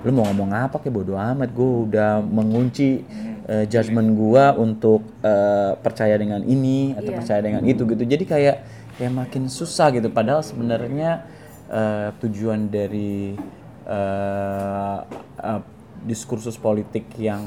[0.00, 3.04] lu mau ngomong apa kayak bodo amat gue udah mengunci
[3.44, 8.04] eh, judgement gua untuk eh, percaya dengan ini atau percaya dengan itu gitu.
[8.08, 8.56] Jadi kayak
[8.96, 10.08] kayak makin susah gitu.
[10.08, 11.28] Padahal sebenarnya
[11.68, 13.36] eh, tujuan dari
[13.84, 14.98] eh,
[15.36, 15.60] eh,
[16.00, 17.44] diskursus politik yang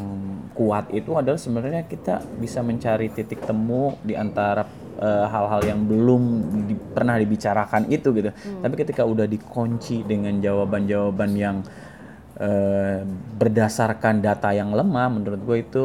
[0.53, 4.61] kuat itu adalah sebenarnya kita bisa mencari titik temu di antara
[5.01, 6.23] eh, hal-hal yang belum
[6.69, 8.29] di- pernah dibicarakan itu gitu.
[8.33, 11.65] Tapi ketika udah dikunci dengan jawaban-jawaban yang
[12.37, 13.01] eh,
[13.41, 15.83] berdasarkan data yang lemah, menurut gue itu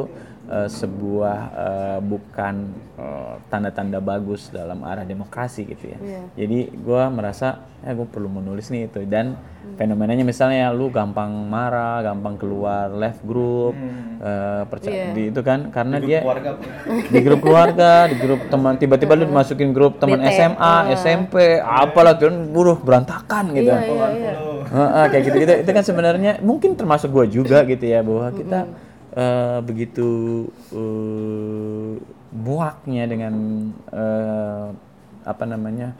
[0.48, 2.54] eh, sebuah eh, bukan
[2.96, 5.98] eh, tanda-tanda bagus dalam arah demokrasi gitu ya.
[6.34, 9.04] Jadi gue merasa ya gue perlu menulis nih itu.
[9.04, 9.36] Dan
[9.74, 13.76] fenomenanya misalnya lu gampang marah, gampang keluar left group,
[14.18, 16.50] eh, perca- di itu kan karena dia keluarga
[17.12, 20.56] di grup keluarga, di grup teman tiba-tiba lu dimasukin grup teman SMA,
[20.96, 23.70] SMP, apalah tuh buruh berantakan gitu.
[24.68, 25.52] Heeh, kayak gitu-gitu.
[25.62, 28.60] Itu kan sebenarnya mungkin termasuk gue juga gitu ya bahwa kita
[29.14, 30.08] eh, begitu
[30.72, 31.92] eh,
[32.34, 33.34] muaknya dengan
[33.88, 34.66] eh,
[35.24, 35.92] apa namanya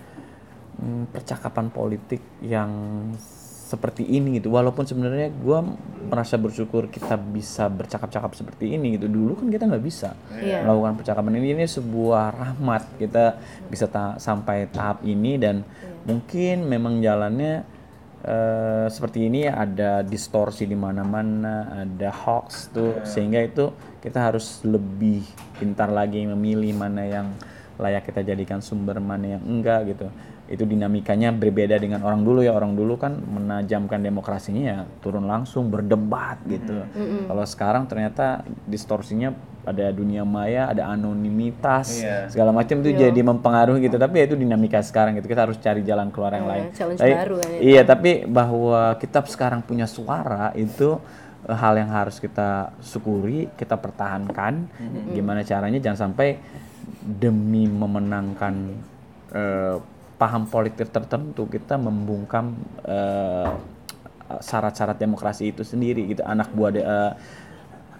[0.80, 2.70] mm, percakapan politik yang
[3.68, 4.48] seperti ini gitu.
[4.48, 5.58] Walaupun sebenarnya gue
[6.08, 9.12] merasa bersyukur kita bisa bercakap-cakap seperti ini gitu.
[9.12, 10.16] Dulu kan kita nggak bisa
[10.64, 11.52] melakukan percakapan ini.
[11.52, 13.36] Ini sebuah rahmat kita
[13.68, 15.68] bisa ta- sampai tahap ini dan
[16.08, 17.76] mungkin memang jalannya
[18.24, 25.22] eh, seperti ini ada distorsi di mana-mana, ada hoax tuh sehingga itu kita harus lebih
[25.58, 27.28] pintar lagi memilih mana yang
[27.78, 30.10] layak kita jadikan sumber mana yang enggak gitu.
[30.48, 32.56] Itu dinamikanya berbeda dengan orang dulu ya.
[32.56, 36.88] Orang dulu kan menajamkan demokrasinya ya turun langsung berdebat gitu.
[37.28, 39.36] Kalau sekarang ternyata distorsinya
[39.68, 42.32] ada dunia maya, ada anonimitas, Iya.
[42.32, 44.00] segala macam itu jadi mempengaruhi gitu.
[44.00, 45.28] Tapi ya itu dinamika sekarang gitu.
[45.28, 46.72] Kita harus cari jalan keluar yang lain.
[46.72, 47.60] challenge Tapi- baru kan itu.
[47.68, 50.96] Iya, tapi bahwa kita sekarang punya suara itu
[51.44, 54.66] eh, hal yang harus kita syukuri, kita pertahankan.
[55.12, 56.40] Gimana caranya jangan sampai
[56.98, 58.54] demi memenangkan
[59.28, 59.76] eh,
[60.18, 63.50] paham politik tertentu kita membungkam eh,
[64.28, 66.20] syarat-syarat demokrasi itu sendiri gitu.
[66.26, 67.12] Anak buah de- eh,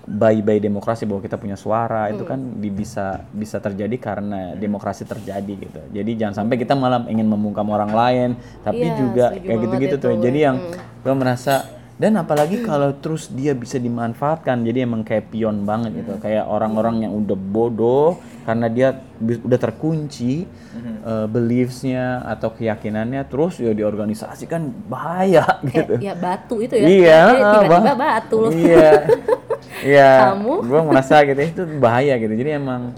[0.08, 5.52] bayi-bayi demokrasi bahwa kita punya suara itu kan di- bisa bisa terjadi karena demokrasi terjadi
[5.52, 5.80] gitu.
[5.92, 8.30] Jadi jangan sampai kita malah ingin membungkam orang lain,
[8.64, 10.12] tapi Iya, juga kayak gitu-gitu tuh.
[10.16, 10.56] Jadi yang
[11.04, 16.14] gue merasa dan apalagi kalau terus dia bisa dimanfaatkan, jadi emang kayak pion banget gitu.
[16.16, 20.46] Kayak orang-orang yang udah bodoh karena dia udah terkunci
[20.78, 25.98] eh, beliefsnya atau keyakinannya, terus ya diorganisasikan bahaya gitu.
[25.98, 28.90] ya batu itu ya Iya, Eh, tiba-tiba bah- batu loh Iya.
[29.78, 30.10] Iya.
[30.34, 30.52] Kamu?
[30.64, 32.30] Gue merasa gitu itu bahaya gitu.
[32.30, 32.94] Jadi emang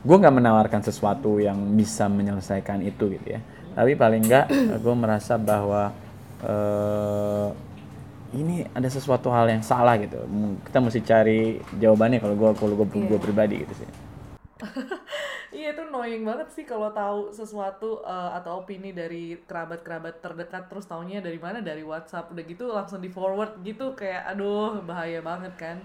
[0.00, 3.40] gue nggak menawarkan sesuatu yang bisa menyelesaikan itu gitu ya.
[3.72, 4.46] Tapi paling nggak
[4.80, 5.92] gue merasa bahwa
[6.42, 7.48] eh,
[8.40, 10.18] ini ada sesuatu hal yang salah gitu.
[10.26, 11.40] M- Kita mesti cari
[11.82, 13.16] jawabannya kalau gue kalau gue Iya.
[13.20, 13.88] pribadi gitu sih.
[15.58, 20.86] Iya itu annoying banget sih kalau tahu sesuatu eh, atau opini dari kerabat-kerabat terdekat terus
[20.90, 25.52] taunya dari mana dari WhatsApp udah gitu langsung di forward gitu kayak aduh bahaya banget
[25.62, 25.76] kan.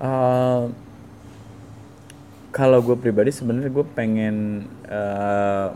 [0.00, 0.62] Eh,
[2.52, 4.36] kalau gue pribadi sebenarnya gue pengen
[4.86, 5.68] eh,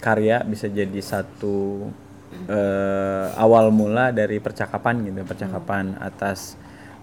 [0.00, 1.86] karya bisa jadi satu
[2.48, 6.56] eh, awal mula dari percakapan gitu percakapan atas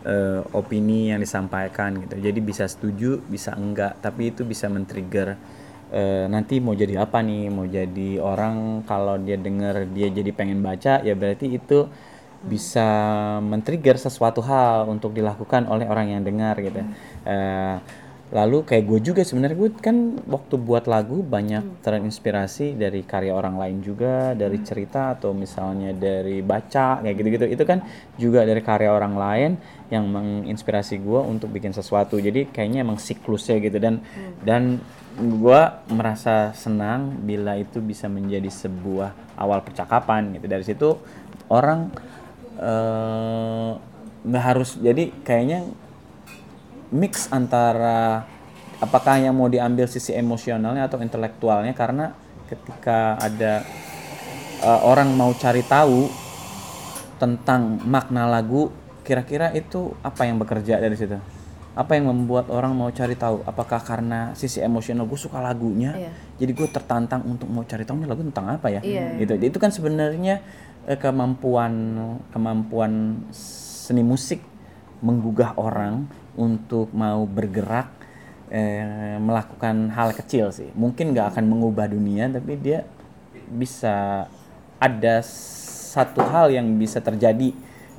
[0.06, 2.20] eh, opini yang disampaikan gitu.
[2.20, 5.38] Jadi bisa setuju bisa enggak tapi itu bisa men-trigger
[5.92, 10.62] eh, nanti mau jadi apa nih mau jadi orang kalau dia denger dia jadi pengen
[10.62, 11.90] baca ya berarti itu
[12.40, 12.88] bisa
[13.44, 16.80] men-trigger sesuatu hal untuk dilakukan oleh orang yang dengar gitu.
[17.28, 17.76] Eh,
[18.30, 23.58] lalu kayak gue juga sebenarnya gue kan waktu buat lagu banyak terinspirasi dari karya orang
[23.58, 27.46] lain juga dari cerita atau misalnya dari baca kayak gitu-gitu.
[27.50, 27.82] Itu kan
[28.22, 29.52] juga dari karya orang lain
[29.90, 32.22] yang menginspirasi gue untuk bikin sesuatu.
[32.22, 33.82] Jadi kayaknya emang siklusnya gitu.
[33.82, 34.06] Dan
[34.46, 34.78] dan
[35.18, 40.46] gue merasa senang bila itu bisa menjadi sebuah awal percakapan gitu.
[40.46, 40.90] Dari situ
[41.50, 41.90] orang
[42.62, 43.72] eh,
[44.22, 45.89] nggak harus jadi kayaknya
[46.90, 48.26] mix antara
[48.80, 52.16] apakah yang mau diambil sisi emosionalnya atau intelektualnya karena
[52.48, 53.62] ketika ada
[54.64, 56.10] uh, orang mau cari tahu
[57.20, 58.72] tentang makna lagu
[59.04, 61.18] kira-kira itu apa yang bekerja dari situ
[61.76, 66.12] apa yang membuat orang mau cari tahu apakah karena sisi emosional gue suka lagunya Iya.
[66.42, 69.22] jadi gue tertantang untuk mau cari tahu ini lagu tentang apa ya Iya.
[69.22, 70.42] gitu itu kan sebenarnya
[70.90, 71.72] eh, kemampuan
[72.34, 74.44] kemampuan seni musik
[75.00, 77.88] menggugah orang untuk mau bergerak
[78.52, 82.84] eh, melakukan hal kecil sih mungkin nggak akan mengubah dunia tapi dia
[83.50, 84.28] bisa
[84.80, 85.16] ada
[85.90, 87.52] satu hal yang bisa terjadi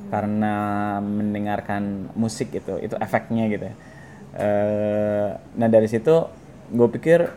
[0.09, 0.55] karena
[0.99, 3.75] mendengarkan musik itu itu efeknya gitu ya.
[4.31, 6.25] Eh, nah dari situ
[6.71, 7.27] gue pikir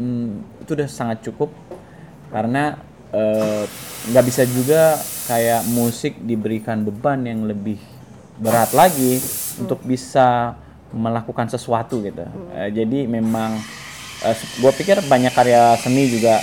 [0.00, 1.52] hmm, itu udah sangat cukup
[2.32, 2.80] karena
[3.12, 3.64] eh,
[4.12, 4.96] nggak bisa juga
[5.28, 7.78] kayak musik diberikan beban yang lebih
[8.38, 9.18] berat lagi
[9.58, 10.54] untuk bisa
[10.94, 12.24] melakukan sesuatu gitu.
[12.54, 13.58] Eh, jadi memang
[14.58, 16.42] gue pikir banyak karya seni juga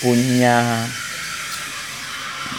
[0.00, 0.84] punya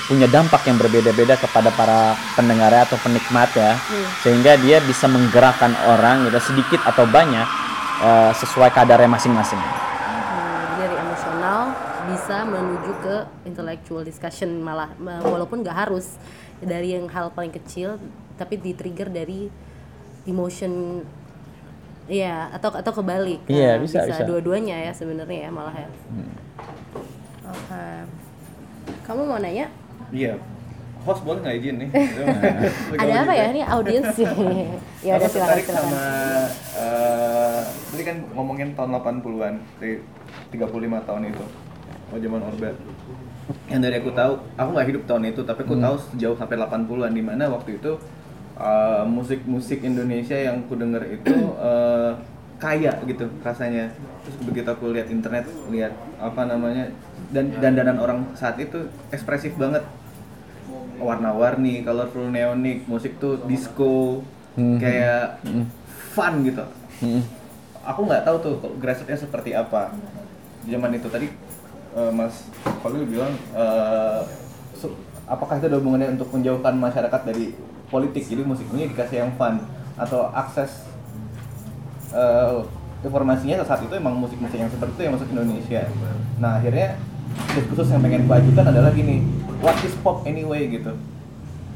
[0.07, 3.79] punya dampak yang berbeda-beda kepada para pendengar atau penikmat ya,
[4.19, 7.47] sehingga dia bisa menggerakkan orang gitu sedikit atau banyak
[8.03, 9.61] eh, sesuai kadarnya masing-masing.
[9.61, 11.59] Hmm, dari emosional
[12.11, 13.15] bisa menuju ke
[13.47, 16.19] intellectual discussion malah ma- walaupun nggak harus
[16.59, 17.95] dari yang hal paling kecil
[18.41, 19.45] tapi di trigger dari
[20.25, 21.05] emotion
[22.11, 23.39] Iya, atau atau kebalik.
[23.47, 24.25] Iya, Nah, bisa, bisa.
[24.27, 25.87] dua-duanya ya sebenarnya ya malah ya.
[27.45, 27.85] Oke.
[29.05, 29.69] Kamu mau nanya?
[30.11, 30.35] Iya.
[31.01, 31.89] Host boleh nggak izin nih?
[33.01, 34.27] Ada apa ya ini audiens sih?
[35.07, 35.87] ya udah Aku silakan tertarik silakan.
[35.87, 36.03] sama
[36.77, 39.95] eh, tadi kan ngomongin tahun 80-an dari
[40.51, 41.45] 35 tahun itu.
[42.11, 42.69] Oh zaman Orba.
[43.65, 47.11] Yang dari aku tahu, aku nggak hidup tahun itu, tapi aku tahu sejauh sampai 80-an
[47.11, 47.91] di mana waktu itu
[48.61, 51.33] eh, musik-musik Indonesia yang ku denger itu
[51.69, 52.11] eh,
[52.61, 53.89] kaya gitu rasanya.
[54.21, 56.93] Terus begitu aku lihat internet, lihat apa namanya
[57.33, 59.81] dan dandanan orang saat itu ekspresif banget
[61.01, 64.21] warna-warni, colorful neonik, musik tuh disco,
[64.53, 65.41] kayak
[66.13, 66.61] fun gitu.
[67.01, 67.25] Hmm.
[67.81, 69.89] Aku nggak tahu tuh kalau grassrootsnya seperti apa
[70.69, 71.33] zaman itu tadi
[71.97, 72.45] eh, Mas
[72.85, 73.33] Khalil bilang
[75.31, 77.55] apakah itu ada hubungannya untuk menjauhkan masyarakat dari
[77.91, 79.59] politik jadi musik ini dikasih yang fun
[79.99, 80.87] atau akses
[82.15, 82.63] eh,
[83.03, 85.81] informasinya saat itu emang musik-musik yang seperti itu yang masuk Indonesia.
[86.39, 86.95] Nah akhirnya
[87.57, 89.25] diskursus yang pengen gue adalah gini,
[89.59, 90.93] what is pop anyway gitu.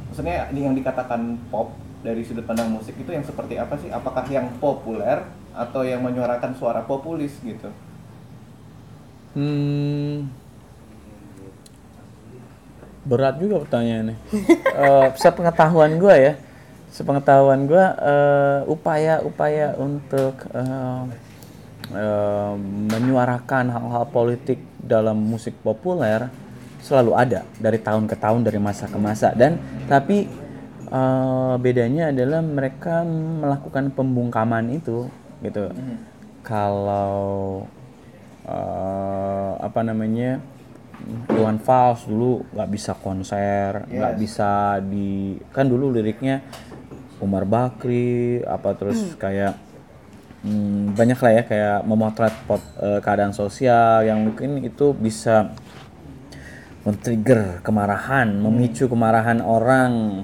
[0.09, 1.73] Maksudnya yang dikatakan pop
[2.05, 3.89] dari sudut pandang musik itu yang seperti apa sih?
[3.89, 7.73] Apakah yang populer atau yang menyuarakan suara populis gitu?
[9.35, 10.29] Hmm.
[13.05, 14.17] Berat juga pertanyaannya.
[14.75, 16.33] Eh, sepengetahuan gue ya,
[16.91, 17.85] sepengetahuan gue
[18.67, 21.03] upaya-upaya untuk eh,
[21.95, 22.53] eh,
[22.91, 26.27] menyuarakan hal-hal politik dalam musik populer
[26.85, 29.33] selalu ada dari tahun ke tahun, dari masa ke masa.
[29.33, 29.57] Dan
[29.89, 30.29] tapi
[30.91, 35.09] eh, bedanya adalah mereka melakukan pembungkaman itu,
[35.41, 35.71] gitu.
[36.45, 37.65] Kalau
[38.45, 40.43] eh, apa namanya
[41.35, 46.41] Iwan Fals dulu nggak bisa konser nggak bisa di kan dulu liriknya
[47.21, 49.55] Umar Bakri apa terus kayak
[50.45, 55.51] hmm, banyak lah ya kayak memotret pot- eh, keadaan sosial yang mungkin itu bisa
[56.85, 60.23] men-trigger kemarahan, memicu kemarahan orang.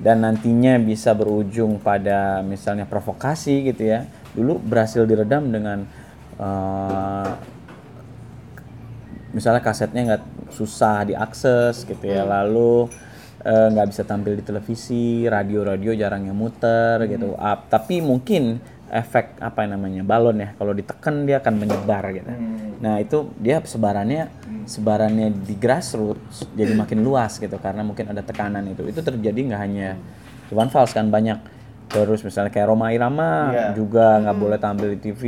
[0.00, 4.08] Dan nantinya bisa berujung pada misalnya provokasi gitu ya.
[4.32, 5.84] Dulu berhasil diredam dengan
[6.40, 7.30] eh,
[9.30, 10.22] misalnya kasetnya nggak
[10.54, 12.90] susah diakses gitu ya, lalu
[13.42, 17.34] eh, nggak bisa tampil di televisi, radio-radio jarang yang muter gitu.
[17.38, 18.58] Ah, tapi mungkin
[18.90, 22.30] efek apa namanya balon ya, kalau ditekan dia akan menyebar gitu.
[22.82, 24.26] Nah itu dia sebarannya
[24.66, 28.82] sebarannya di grassroots jadi makin luas gitu karena mungkin ada tekanan itu.
[28.90, 29.94] Itu terjadi nggak hanya
[30.50, 31.38] Iwan Fals kan banyak
[31.90, 33.66] terus misalnya kayak Roma Irama Iya.
[33.74, 35.22] juga nggak boleh tampil di TV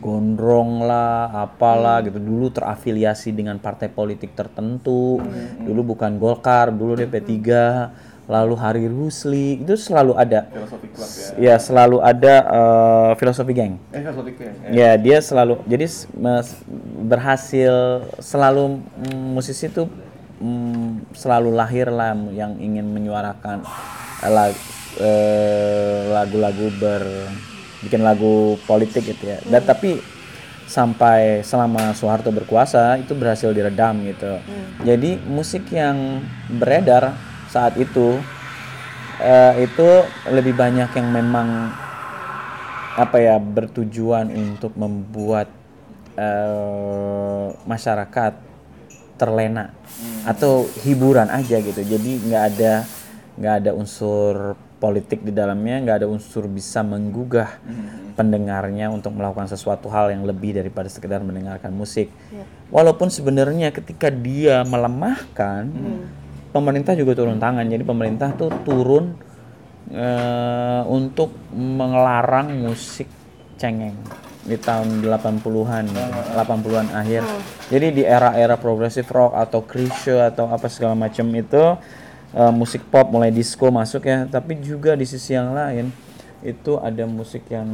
[0.00, 2.16] gondrong lah apalah gitu.
[2.16, 5.20] Dulu terafiliasi dengan partai politik tertentu.
[5.60, 7.28] Dulu bukan Golkar dulu dia P3
[8.28, 9.60] lalu Hari Rusli.
[9.60, 10.48] Itu selalu ada.
[10.48, 11.28] Filosofi club ya.
[11.36, 13.74] Ya selalu ada eh, filosofi geng.
[13.92, 14.68] Eh filosofi club ya.
[14.72, 15.86] Ya dia selalu jadi
[17.04, 17.72] berhasil
[18.20, 19.84] selalu mm, musisi itu
[20.40, 23.60] mm, selalu lahir lah yang ingin menyuarakan
[24.24, 24.52] eh,
[24.96, 27.04] eh, lagu-lagu ber
[27.84, 29.38] bikin lagu politik gitu ya.
[29.44, 30.00] Dan tapi
[30.68, 34.40] sampai selama Soeharto berkuasa itu berhasil diredam gitu.
[34.84, 37.16] Jadi musik yang beredar
[37.48, 38.20] saat itu
[39.20, 39.88] eh, itu
[40.32, 41.72] lebih banyak yang memang
[42.98, 45.46] apa ya bertujuan untuk membuat
[46.18, 48.48] eh, masyarakat
[49.18, 49.74] terlena
[50.22, 52.74] atau hiburan aja gitu jadi nggak ada
[53.34, 57.58] nggak ada unsur politik di dalamnya nggak ada unsur bisa menggugah
[58.14, 62.10] pendengarnya untuk melakukan sesuatu hal yang lebih daripada sekedar mendengarkan musik.
[62.70, 65.66] Walaupun sebenarnya ketika dia melemahkan
[66.54, 67.66] pemerintah juga turun tangan.
[67.68, 69.18] Jadi pemerintah tuh turun
[69.92, 73.06] eh, untuk melarang musik
[73.58, 73.98] cengeng
[74.48, 75.84] di tahun 80-an
[76.32, 77.22] 80-an akhir.
[77.68, 81.76] Jadi di era-era progressive rock atau krisye atau apa segala macam itu
[82.32, 85.88] eh, musik pop mulai disco masuk ya, tapi juga di sisi yang lain
[86.40, 87.66] itu ada musik yang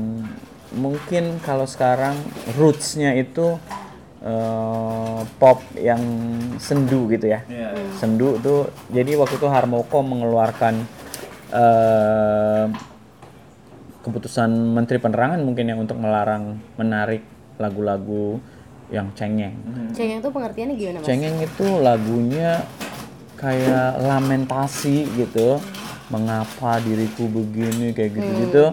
[0.72, 2.16] mungkin kalau sekarang
[2.56, 3.60] rootsnya itu
[4.24, 6.00] eh, pop yang
[6.56, 7.76] sendu gitu ya Iya.
[7.94, 10.74] sendu tuh jadi waktu itu Harmoko mengeluarkan
[11.52, 12.66] eh,
[14.04, 17.24] keputusan Menteri Penerangan mungkin yang untuk melarang menarik
[17.56, 18.36] lagu-lagu
[18.92, 19.56] yang cengeng.
[19.96, 21.06] Cengeng tuh pengertiannya gimana mas?
[21.08, 22.50] Cengeng itu lagunya
[23.44, 25.60] kayak lamentasi gitu.
[26.08, 28.72] Mengapa diriku begini kayak gitu-gitu.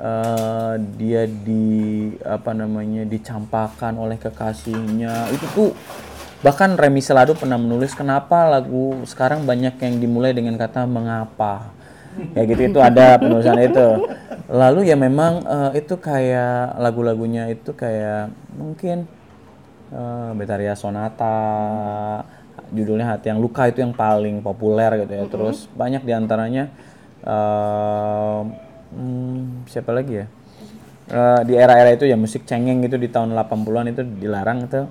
[0.00, 5.28] Eh, dia di apa namanya dicampakkan oleh kekasihnya.
[5.32, 5.70] Itu tuh
[6.40, 11.72] bahkan Remi Selado pernah menulis kenapa lagu sekarang banyak yang dimulai dengan kata mengapa.
[12.32, 13.88] Kayak gitu itu ada penulisan itu.
[14.48, 19.04] Lalu ya memang eh, itu kayak lagu-lagunya itu kayak mungkin
[19.92, 21.44] eh Betaria Sonata
[22.70, 25.24] judulnya Hati yang Luka itu yang paling populer gitu ya.
[25.26, 26.70] Terus banyak di antaranya
[27.22, 28.40] eh,
[28.94, 30.26] hmm, siapa lagi ya?
[31.10, 34.86] Eh, di era-era itu ya musik cengeng gitu di tahun 80-an itu dilarang itu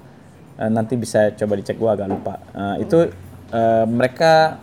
[0.60, 2.36] Eh, nanti bisa coba dicek gua agak lupa.
[2.52, 3.08] Eh, itu
[3.56, 4.60] eh, mereka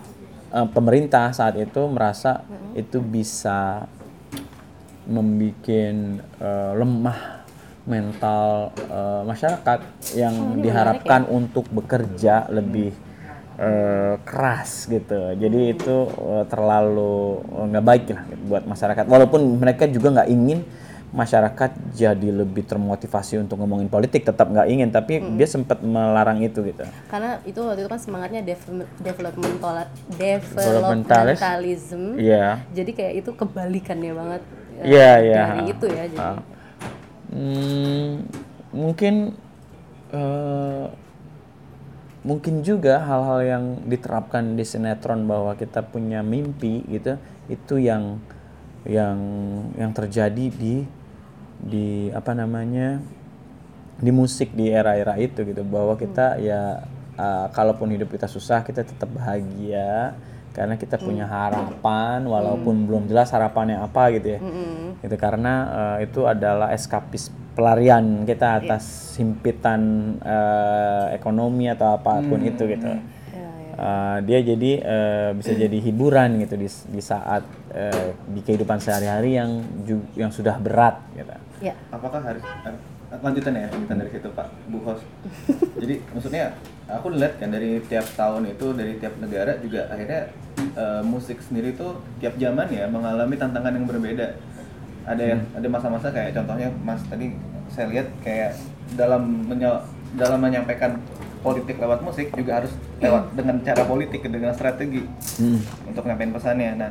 [0.53, 2.45] eh, pemerintah saat itu merasa
[2.77, 3.89] itu bisa
[5.09, 5.65] membuat
[6.77, 7.49] lemah
[7.89, 9.79] mental eh, masyarakat
[10.13, 12.93] yang diharapkan untuk bekerja lebih
[13.57, 15.33] eh, keras gitu.
[15.33, 19.05] Jadi itu eh, terlalu eh, nggak baik lah gitu buat masyarakat.
[19.05, 20.61] Walaupun mereka juga nggak ingin
[21.07, 24.89] masyarakat jadi lebih termotivasi untuk ngomongin politik, tetap nggak ingin.
[24.91, 26.85] Tapi dia sempat melarang itu gitu.
[27.09, 28.69] Karena itu waktu itu kan semangatnya dev-
[29.01, 31.41] developmental Developmentalis.
[31.41, 32.03] developmentalism.
[32.21, 32.61] Iya.
[32.71, 34.43] Jadi kayak itu kebalikannya banget
[34.77, 35.43] eh, Iya, iya.
[35.49, 36.05] dari itu ya.
[36.05, 36.39] Jadi Ah.
[37.27, 38.23] Hmm,
[38.71, 39.35] mungkin
[42.27, 47.15] mungkin juga hal-hal yang diterapkan di sinetron bahwa kita punya mimpi gitu
[47.47, 48.19] itu yang
[48.83, 49.19] yang
[49.79, 50.83] yang terjadi di
[51.63, 52.99] di apa namanya
[54.03, 55.63] di musik di era-era itu gitu.
[55.63, 56.83] Bahwa kita ya
[57.15, 60.19] uh, kalaupun hidup kita susah kita tetap bahagia
[60.51, 64.41] karena kita punya harapan walaupun belum jelas harapannya apa gitu ya.
[64.99, 69.81] Gitu karena uh, itu adalah eskapis pelarian kita atas himpitan
[70.21, 72.87] uh, ekonomi atau apa pun itu gitu.
[73.77, 77.45] Uh, dia jadi uh, bisa jadi hiburan gitu di, di saat
[77.77, 81.33] uh, di kehidupan sehari-hari yang ju- yang sudah berat gitu.
[81.61, 82.41] ya apakah harus
[83.21, 85.01] lanjutan ya lanjutan dari situ Pak Bu Hos?
[85.83, 86.57] Jadi maksudnya
[86.89, 91.75] aku lihat kan dari tiap tahun itu dari tiap negara juga akhirnya eh, musik sendiri
[91.75, 94.27] tuh tiap zaman ya mengalami tantangan yang berbeda
[95.07, 97.31] ada yang ada masa-masa kayak contohnya Mas tadi
[97.69, 98.59] saya lihat kayak
[98.93, 99.83] dalam menye-
[100.15, 100.99] dalam menyampaikan
[101.39, 105.07] politik lewat musik juga harus lewat dengan cara politik dengan strategi
[105.39, 105.63] Hmm.
[105.87, 106.75] untuk nyampein pesannya.
[106.75, 106.91] Nah,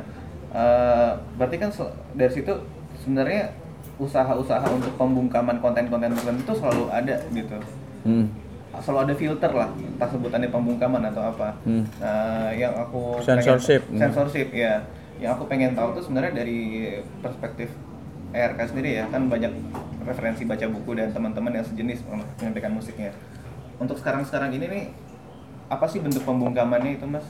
[0.50, 1.68] eh, berarti kan
[2.12, 2.52] dari situ
[2.98, 3.52] sebenarnya
[3.96, 7.56] usaha-usaha untuk pembungkaman konten-konten tertentu itu selalu ada gitu.
[8.02, 8.28] Hmm.
[8.76, 11.56] Selalu ada filter lah, entah sebutannya pembungkaman atau apa.
[11.64, 11.84] Hmm.
[11.96, 13.84] Nah, yang aku Censorship.
[13.86, 14.84] pengen, censorship ya.
[15.16, 16.60] Yang aku pengen tahu tuh sebenarnya dari
[17.20, 17.72] perspektif
[18.34, 19.52] ERK sendiri ya, kan banyak
[20.06, 22.02] referensi baca buku dan teman-teman yang sejenis
[22.38, 23.10] menyampaikan musiknya.
[23.76, 24.84] Untuk sekarang-sekarang ini nih
[25.66, 27.26] apa sih bentuk pembungkamannya itu, Mas?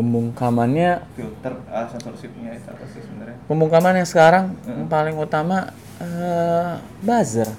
[0.00, 0.90] pembungkamannya?
[1.12, 3.36] Filter uh, censorshipnya itu apa sih sebenarnya?
[3.44, 5.68] Pembungkaman yang sekarang yang paling utama
[6.00, 7.50] eh buzzer.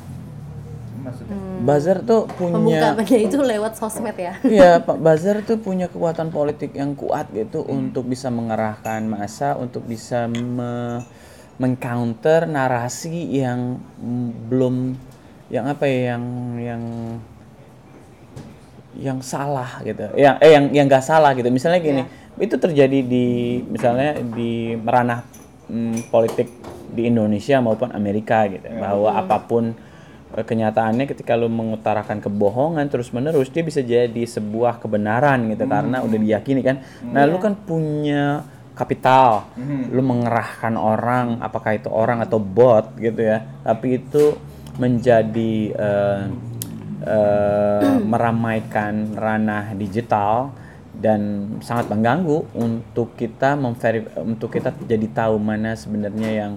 [1.02, 1.38] Maksudnya?
[1.62, 4.34] Buzzer tuh punya itu lewat sosmed ya.
[4.46, 4.98] Iya, Pak.
[4.98, 11.02] Bazar tuh punya kekuatan politik yang kuat gitu untuk bisa mengerahkan massa, untuk bisa me
[11.62, 14.98] mengcounter narasi yang mm, belum
[15.54, 16.24] yang apa ya yang
[16.58, 16.84] yang
[18.98, 20.10] yang salah gitu.
[20.18, 21.54] Yang eh yang yang nggak salah gitu.
[21.54, 22.02] Misalnya gini,
[22.42, 25.22] itu terjadi di misalnya di ranah
[25.70, 26.50] mm, politik
[26.92, 28.66] di Indonesia maupun Amerika gitu.
[28.82, 29.78] Bahwa apa pun
[30.34, 36.02] eh, kenyataannya ketika lu mengutarakan kebohongan terus menerus dia bisa jadi sebuah kebenaran gitu karena
[36.02, 36.80] udah diyakini kan
[37.12, 38.48] nah lu kan punya
[38.82, 39.54] kapital.
[39.94, 43.46] Lu mengerahkan orang apakah itu orang atau bot gitu ya.
[43.62, 44.34] Tapi itu
[44.82, 46.22] menjadi eh,
[47.06, 50.50] eh, meramaikan ranah digital
[50.98, 56.54] dan sangat mengganggu untuk kita memveri untuk kita jadi tahu mana sebenarnya yang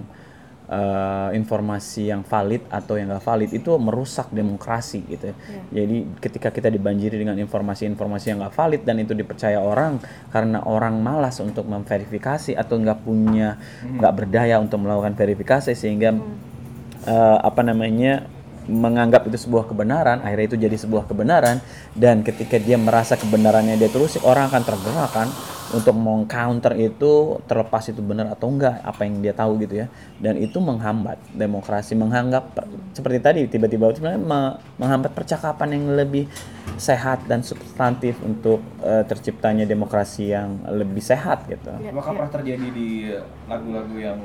[0.69, 5.31] eh, informasi yang valid atau yang nggak valid itu merusak demokrasi gitu.
[5.71, 9.97] Jadi ketika kita dibanjiri dengan informasi-informasi yang nggak valid dan itu dipercaya orang
[10.29, 16.13] karena orang malas untuk memverifikasi atau nggak punya nggak berdaya untuk melakukan verifikasi sehingga
[17.07, 18.34] eh, apa namanya
[18.65, 21.61] menganggap itu sebuah kebenaran akhirnya itu jadi sebuah kebenaran.
[21.93, 25.27] Dan ketika dia merasa kebenarannya dia terus orang akan tergerak kan
[25.73, 29.87] untuk mengcounter itu terlepas itu benar atau enggak apa yang dia tahu gitu ya.
[30.21, 32.53] Dan itu menghambat demokrasi menghanggap
[32.93, 36.29] seperti tadi tiba-tiba itu sebenarnya me- menghambat percakapan yang lebih
[36.75, 41.71] sehat dan substantif untuk eh, terciptanya demokrasi yang lebih sehat gitu.
[41.71, 42.89] Apakah pernah terjadi di
[43.47, 44.19] lagu-lagu yang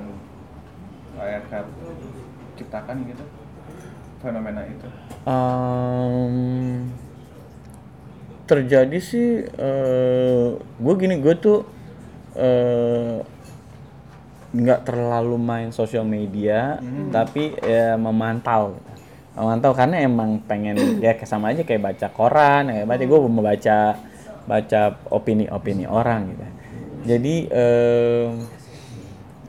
[1.20, 1.52] ARK
[2.56, 3.24] ciptakan gitu
[4.20, 4.86] fenomena itu?
[5.24, 6.34] Em,
[8.44, 9.44] terjadi sih
[10.80, 11.64] gue gini gue tuh
[12.36, 13.24] eh,
[14.50, 16.82] nggak terlalu main sosial media
[17.14, 18.76] tapi ya memantau.
[19.38, 23.40] Memantau karena emang pengen ya kayak sama aja kayak baca koran kayak baca gue mau
[23.46, 23.78] baca
[24.44, 26.46] baca opini-opini orang gitu.
[27.00, 28.26] Jadi eh,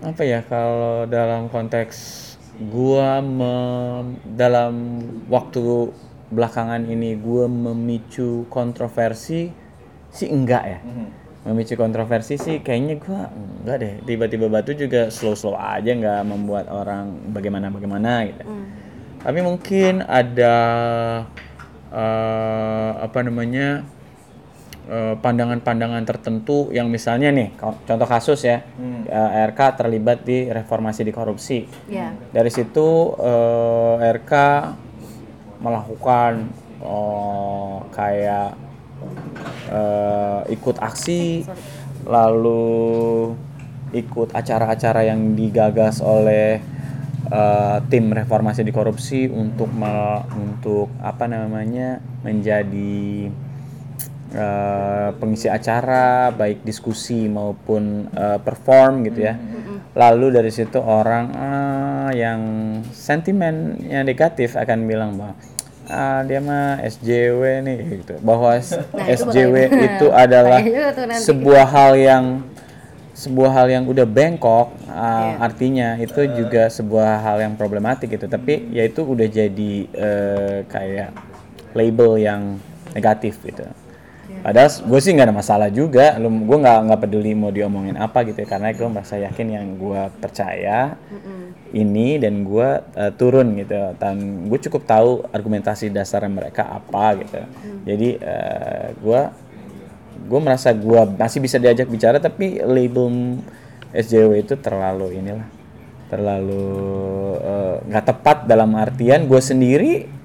[0.02, 2.31] apa ya kalau dalam konteks
[2.70, 5.02] gua mem- dalam
[5.32, 5.90] waktu
[6.30, 9.50] belakangan ini gua memicu kontroversi
[10.12, 10.80] sih enggak ya?
[11.42, 13.94] Memicu kontroversi sih kayaknya gua enggak deh.
[14.06, 18.46] Tiba-tiba batu juga slow-slow aja nggak membuat orang bagaimana bagaimana gitu
[19.22, 20.56] tapi mungkin ada
[21.94, 23.86] eh, apa namanya
[25.16, 28.60] pandangan-pandangan tertentu yang misalnya nih contoh kasus ya
[29.08, 32.12] eh, RK terlibat di reformasi di korupsi Ya.
[32.30, 34.34] dari situ eh, RK
[35.60, 38.58] melakukan oh, kayak
[39.70, 41.46] eh, ikut aksi
[42.04, 43.32] lalu
[43.92, 46.60] ikut acara-acara yang digagas oleh
[47.28, 53.30] eh, tim reformasi di korupsi untuk me- untuk apa namanya menjadi
[54.32, 59.36] eh, pengisi acara baik diskusi maupun eh, perform gitu ya
[59.92, 62.40] lalu dari situ orang ah, yang
[62.92, 65.36] sentimennya negatif akan bilang bahwa
[65.88, 71.06] ah, dia mah SJW nih gitu bahwa Nah, itu SJW itu adalah Tanya juga tuh
[71.06, 71.24] nanti.
[71.28, 72.26] sebuah hal yang
[73.12, 75.36] sebuah hal yang udah bengkok uh, Iya.
[75.38, 81.12] artinya itu juga sebuah hal yang problematik gitu tapi ya itu udah jadi eh, kayak
[81.78, 82.58] label yang
[82.92, 83.62] negatif gitu.
[84.42, 86.18] Padahal gue sih nggak ada masalah juga.
[86.18, 89.68] Lu gue nggak nggak peduli mau diomongin apa gitu ya, karena gue merasa yakin yang
[89.78, 90.98] gue percaya
[91.72, 93.96] ini dan gue eh, turun gitu.
[93.96, 97.40] Dan gue cukup tahu argumentasi dasar mereka apa gitu.
[97.86, 99.22] Jadi eh, gue
[100.22, 103.42] gue merasa gue masih bisa diajak bicara tapi label
[103.92, 105.48] SJW itu terlalu inilah
[106.08, 106.68] terlalu
[107.40, 110.21] eh, nggak tepat dalam artian gue sendiri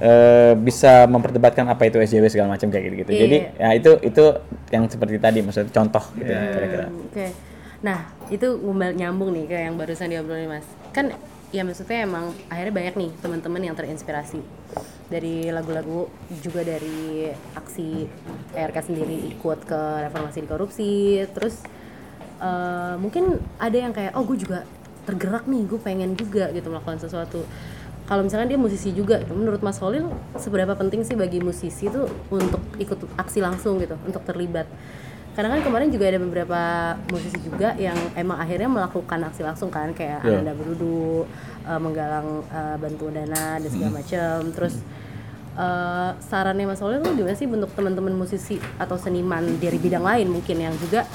[0.00, 3.68] eh, bisa memperdebatkan apa itu SJW segala macam kayak gitu gitu Iya, jadi iya.
[3.68, 4.24] ya itu itu
[4.72, 7.26] yang seperti tadi maksudnya contoh gitu kira-kira Oke.
[7.80, 10.66] Nah, itu nyambung nih ke yang barusan diobrolin Mas.
[10.92, 11.16] Kan
[11.50, 14.38] ya maksudnya emang akhirnya banyak nih teman-teman yang terinspirasi
[15.10, 16.06] dari lagu-lagu
[16.38, 17.26] juga dari
[17.58, 18.06] aksi
[18.54, 20.92] RK sendiri ikut ke reformasi di korupsi.
[21.32, 21.64] Terus
[22.38, 24.68] eh, mungkin ada yang kayak oh gue juga
[25.08, 27.48] tergerak nih, gue pengen juga gitu melakukan sesuatu.
[28.10, 32.10] Kalau misalkan dia musisi juga, gitu, menurut Mas Holil seberapa penting sih bagi musisi itu
[32.26, 34.66] untuk ikut aksi langsung gitu, untuk terlibat?
[35.38, 36.60] Karena kan kemarin juga ada beberapa
[37.06, 40.42] musisi juga yang emang akhirnya melakukan aksi langsung kan, kayak Iya.
[40.42, 41.22] Ananda Berudu,
[41.62, 44.36] eh, menggalang eh, bantuan dana dan segala macam.
[44.58, 44.74] Terus
[45.54, 50.34] eh, sarannya Mas Oleh tuh gimana sih bentuk teman-teman musisi atau seniman dari bidang lain
[50.34, 51.06] mungkin yang juga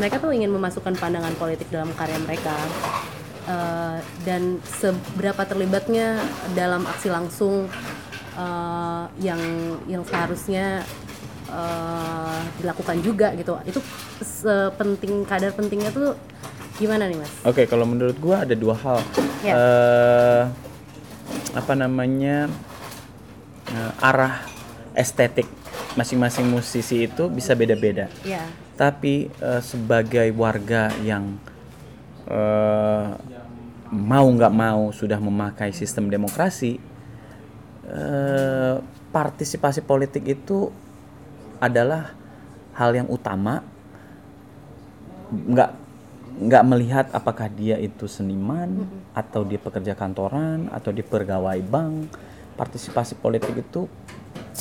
[0.00, 2.56] mereka tuh ingin memasukkan pandangan politik dalam karya mereka
[3.52, 6.16] Eh, dan seberapa terlibatnya
[6.56, 7.68] dalam aksi langsung
[8.38, 9.40] eh, yang
[9.90, 10.86] yang seharusnya
[11.50, 13.80] eh, dilakukan juga gitu itu
[14.22, 16.16] sepenting kadar pentingnya tuh
[16.80, 17.32] gimana nih mas?
[17.44, 18.98] Oke, kalau menurut gua ada dua hal.
[19.44, 19.54] Ya.
[19.58, 20.42] Eh,
[21.52, 22.48] apa namanya
[23.68, 24.40] eh, arah
[24.96, 25.50] estetik
[25.98, 28.08] masing-masing musisi itu bisa beda-beda.
[28.24, 28.48] Ya,
[28.80, 31.36] Tapi eh, sebagai warga yang
[32.30, 33.41] eh,
[33.92, 36.80] mau nggak mau sudah memakai sistem demokrasi,
[37.84, 38.76] eh,
[39.12, 40.72] partisipasi politik itu
[41.60, 42.16] adalah
[42.72, 43.60] hal yang utama.
[45.28, 45.70] Nggak
[46.32, 52.08] nggak melihat apakah dia itu seniman atau dia pekerja kantoran atau dia pegawai bank.
[52.56, 53.84] Partisipasi politik itu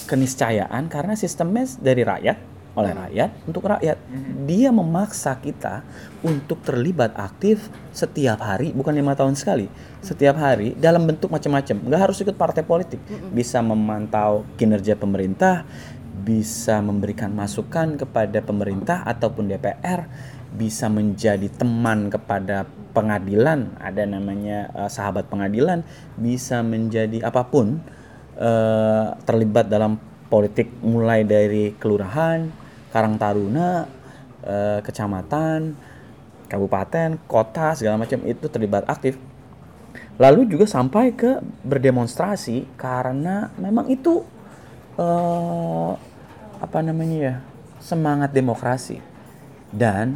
[0.08, 3.98] keniscayaan karena sistemnya dari rakyat oleh rakyat untuk rakyat.
[4.48, 5.84] Dia memaksa kita
[6.24, 9.68] untuk terlibat aktif setiap hari, bukan lima tahun sekali,
[10.00, 11.76] setiap hari dalam bentuk macam-macam.
[11.84, 13.02] Nggak harus ikut partai politik,
[13.36, 15.68] bisa memantau kinerja pemerintah,
[16.22, 20.08] bisa memberikan masukan kepada pemerintah ataupun DPR,
[20.56, 25.84] bisa menjadi teman kepada pengadilan, ada namanya eh, sahabat pengadilan,
[26.16, 27.84] bisa menjadi apa pun
[28.40, 32.48] eh, terlibat dalam politik mulai dari kelurahan,
[32.96, 33.84] Karang Taruna,
[34.48, 35.76] eh, kecamatan,
[36.48, 39.20] kabupaten, kota segala macam itu terlibat aktif.
[40.16, 44.24] Lalu juga sampai ke berdemonstrasi karena memang itu
[44.96, 45.92] eh,
[46.64, 47.36] apa namanya ya
[47.84, 49.02] semangat demokrasi
[49.74, 50.16] dan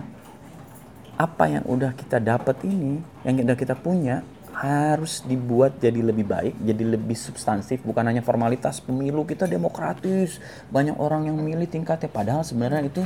[1.16, 4.20] apa yang udah kita dapat ini, yang udah kita punya
[4.56, 10.40] harus dibuat jadi lebih baik, jadi lebih substansif, bukan hanya formalitas pemilu kita demokratis,
[10.72, 13.04] banyak orang yang milih tingkatnya, padahal sebenarnya itu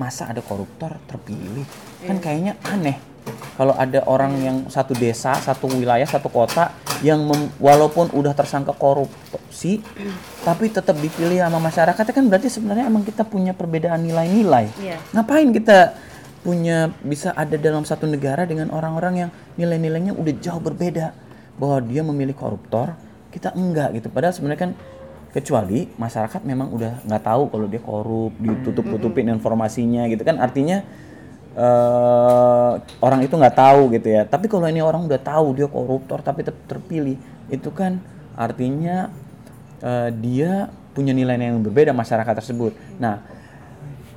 [0.00, 1.68] masa ada koruptor terpilih,
[2.08, 2.96] kan kayaknya aneh.
[3.60, 6.72] Kalau ada orang yang satu desa, satu wilayah, satu kota
[7.04, 9.84] yang mem- walaupun udah tersangka korupsi,
[10.40, 14.72] tapi tetap dipilih sama masyarakat, kan berarti sebenarnya emang kita punya perbedaan nilai-nilai.
[14.80, 14.96] Iya.
[15.12, 15.92] Ngapain kita
[16.40, 19.30] punya bisa ada dalam satu negara dengan orang-orang yang
[19.60, 21.12] nilai-nilainya udah jauh berbeda.
[21.60, 22.96] Bahwa dia memilih koruptor
[23.30, 24.08] kita enggak gitu.
[24.08, 24.72] Padahal sebenarnya kan
[25.30, 30.42] kecuali masyarakat memang udah nggak tahu kalau dia korup ditutup-tutupin informasinya gitu kan.
[30.42, 30.82] Artinya
[31.54, 34.26] eh, orang itu nggak tahu gitu ya.
[34.26, 37.16] Tapi kalau ini orang udah tahu dia koruptor tapi tetap terpilih
[37.50, 38.02] itu kan
[38.34, 39.10] artinya
[39.84, 42.74] eh, dia punya nilai yang berbeda masyarakat tersebut.
[42.98, 43.22] Nah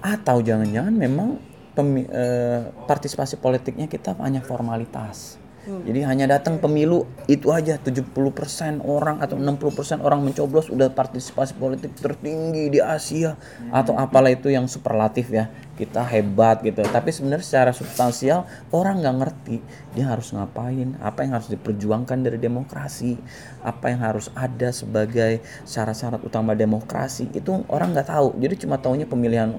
[0.03, 1.39] atau jangan-jangan memang
[1.74, 5.41] pemi- eh, partisipasi politiknya kita hanya formalitas.
[5.63, 11.95] Jadi hanya datang pemilu itu aja 70% orang atau 60% orang mencoblos udah partisipasi politik
[11.95, 13.39] tertinggi di Asia
[13.71, 15.47] atau apalah itu yang superlatif ya.
[15.74, 16.86] Kita hebat gitu.
[16.86, 19.57] Tapi sebenarnya secara substansial orang nggak ngerti
[19.93, 23.17] dia harus ngapain, apa yang harus diperjuangkan dari demokrasi,
[23.61, 28.38] apa yang harus ada sebagai syarat-syarat utama demokrasi itu orang nggak tahu.
[28.38, 29.53] Jadi cuma taunya pemilihan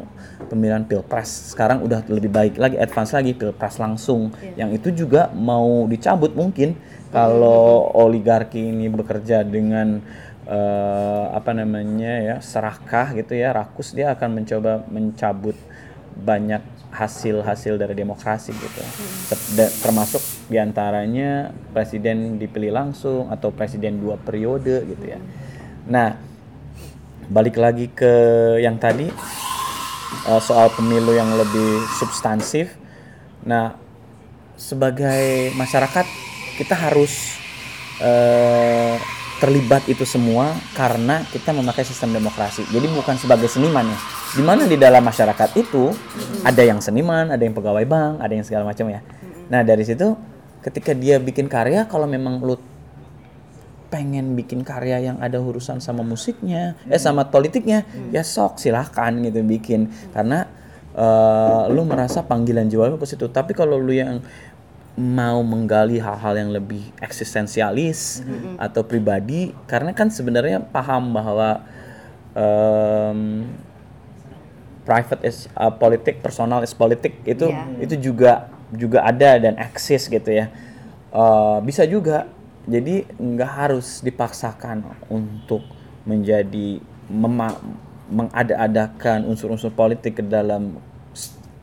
[0.47, 1.55] pemilihan pilpres.
[1.55, 4.31] Sekarang udah lebih baik lagi, advance lagi pilpres langsung.
[4.55, 6.79] Yang itu juga mau dicabut mungkin
[7.15, 10.03] kalau oligarki ini bekerja dengan
[10.51, 15.57] eh, apa namanya ya serakah gitu ya rakus dia akan mencoba mencabut
[16.15, 16.63] banyak
[16.95, 18.81] hasil-hasil dari demokrasi gitu
[19.83, 25.19] termasuk di antaranya presiden dipilih langsung atau presiden dua periode gitu ya
[25.91, 26.15] nah
[27.27, 28.15] balik lagi ke
[28.63, 29.11] yang tadi
[30.31, 32.79] eh, soal pemilu yang lebih substansif
[33.43, 33.75] nah
[34.55, 36.07] sebagai masyarakat
[36.55, 37.35] kita harus
[37.99, 38.97] eh,
[39.43, 42.65] terlibat itu semua karena kita memakai sistem demokrasi.
[42.71, 43.99] Jadi bukan sebagai seniman ya.
[44.35, 45.95] Di mana di dalam masyarakat itu
[46.43, 49.01] ada yang seniman, ada yang pegawai bank, ada yang segala macam ya.
[49.47, 50.19] Nah dari situ
[50.59, 52.59] ketika dia bikin karya, kalau memang lu
[53.95, 59.39] pengen bikin karya yang ada urusan sama musiknya, eh sama politiknya, ya sok silahkan gitu
[59.47, 60.51] bikin karena
[60.99, 63.31] eh, lu merasa panggilan jiwa ke situ.
[63.31, 64.19] Tapi kalau lu yang
[64.99, 68.23] mau menggali hal-hal yang lebih eksistensialis
[68.59, 71.67] atau pribadi, karena kan sebenarnya paham bahwa
[72.35, 73.47] em,
[74.85, 77.65] private is uh, politik, personal is politik itu Iya.
[77.81, 78.33] itu juga
[78.71, 80.53] juga ada dan eksis gitu ya.
[81.15, 82.27] Eh, bisa juga
[82.67, 85.63] jadi nggak harus dipaksakan untuk
[86.03, 87.61] menjadi mema-
[88.11, 90.77] mengada-adakan unsur-unsur politik ke dalam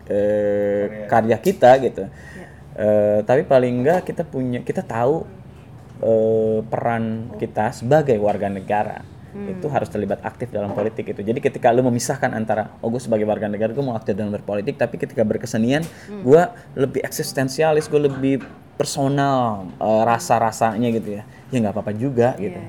[0.07, 2.07] eh, karya kita gitu.
[2.73, 5.27] Eh, tapi paling enggak kita punya kita tahu
[5.99, 11.21] eh, peran kita sebagai warga negara itu harus terlibat aktif dalam politik itu.
[11.23, 14.75] Jadi ketika lu memisahkan antara oh gue sebagai warga negara gue mau aktif dalam berpolitik
[14.75, 16.41] tapi ketika berkesenian gue
[16.75, 18.35] lebih eksistensialis gue lebih
[18.75, 21.23] personal eh, rasa-rasanya gitu ya.
[21.49, 22.59] Ya nggak apa-apa juga gitu.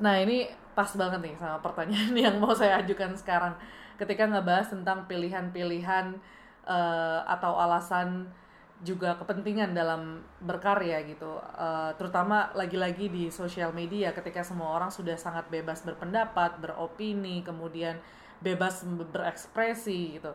[0.00, 3.54] Nah ini pas banget nih sama pertanyaan yang mau saya ajukan sekarang.
[4.00, 6.18] Ketika ngebahas tentang pilihan-pilihan
[6.66, 8.32] eh, atau alasan
[8.80, 11.36] juga kepentingan dalam berkarya gitu.
[11.40, 18.00] Eh, terutama lagi-lagi di sosial media ketika semua orang sudah sangat bebas berpendapat, beropini, kemudian
[18.40, 20.32] bebas berekspresi gitu.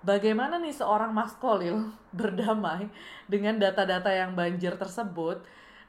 [0.00, 2.88] Bagaimana nih seorang Mas Kolil berdamai
[3.28, 5.40] dengan data-data yang banjir tersebut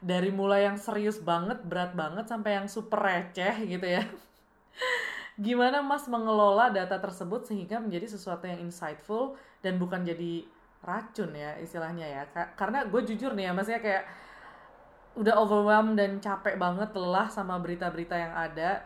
[0.02, 4.02] dari mulai yang serius banget, berat banget sampai yang super receh gitu ya.
[5.46, 10.44] Gimana Mas mengelola data tersebut sehingga menjadi sesuatu yang insightful dan bukan jadi
[10.82, 12.22] racun ya istilahnya ya.
[12.34, 14.04] Ka- Karena gue jujur nih ya, maksudnya kayak
[15.12, 18.80] udah overwhelmed dan capek banget lelah sama berita-berita yang ada.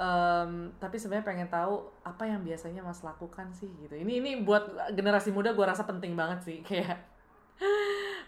[0.00, 1.74] Em, tapi sebenarnya pengen tahu
[2.04, 3.94] apa yang biasanya Mas lakukan sih gitu.
[3.96, 4.64] Ini ini buat
[4.96, 6.96] generasi muda gue rasa penting banget sih kayak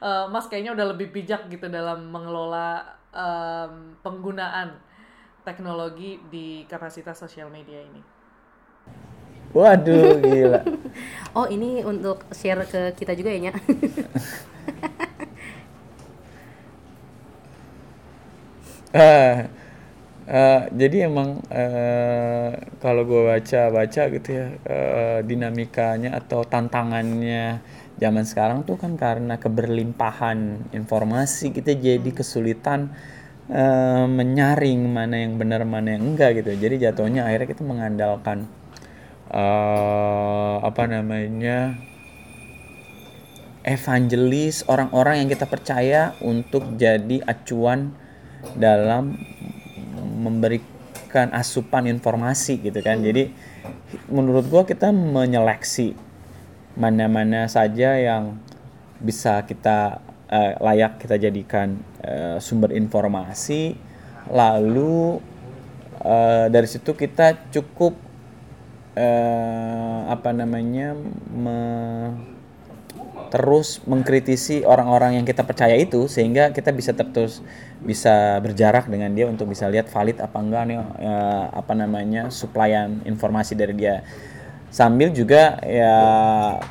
[0.02, 4.76] eh, Mas kayaknya udah lebih bijak gitu dalam mengelola em, penggunaan
[5.46, 8.02] teknologi di kapasitas sosial media ini.
[9.52, 10.60] Waduh gila
[11.32, 13.52] Oh ini untuk share ke kita juga ya Nya?
[18.92, 19.36] Eh,
[20.28, 22.52] eh, jadi emang eh,
[22.84, 27.64] kalau gue baca-baca gitu ya eh, dinamikanya atau tantangannya
[27.96, 32.92] zaman sekarang tuh kan karena keberlimpahan informasi kita jadi kesulitan
[33.48, 36.52] eh, menyaring mana yang benar mana yang enggak gitu.
[36.60, 38.44] Jadi jatuhnya akhirnya kita mengandalkan
[39.32, 41.74] eh, apa namanya
[43.62, 47.94] evangelis orang-orang yang kita percaya untuk jadi acuan
[48.58, 49.14] dalam
[50.18, 53.00] memberikan asupan informasi gitu kan.
[53.00, 53.30] Jadi
[54.10, 55.94] menurut gua kita menyeleksi
[56.74, 58.38] mana-mana saja yang
[58.98, 63.78] bisa kita eh, layak kita jadikan eh, sumber informasi.
[64.30, 65.22] Lalu
[66.02, 68.11] eh, dari situ kita cukup
[68.96, 70.94] eh, apa namanya
[71.32, 72.12] me-
[73.32, 77.40] terus mengkritisi orang-orang yang kita percaya itu sehingga kita bisa terus
[77.80, 83.00] bisa berjarak dengan dia untuk bisa lihat valid apa enggak nih eh, apa namanya suplaian
[83.08, 84.04] informasi dari dia.
[84.72, 85.96] Sambil juga ya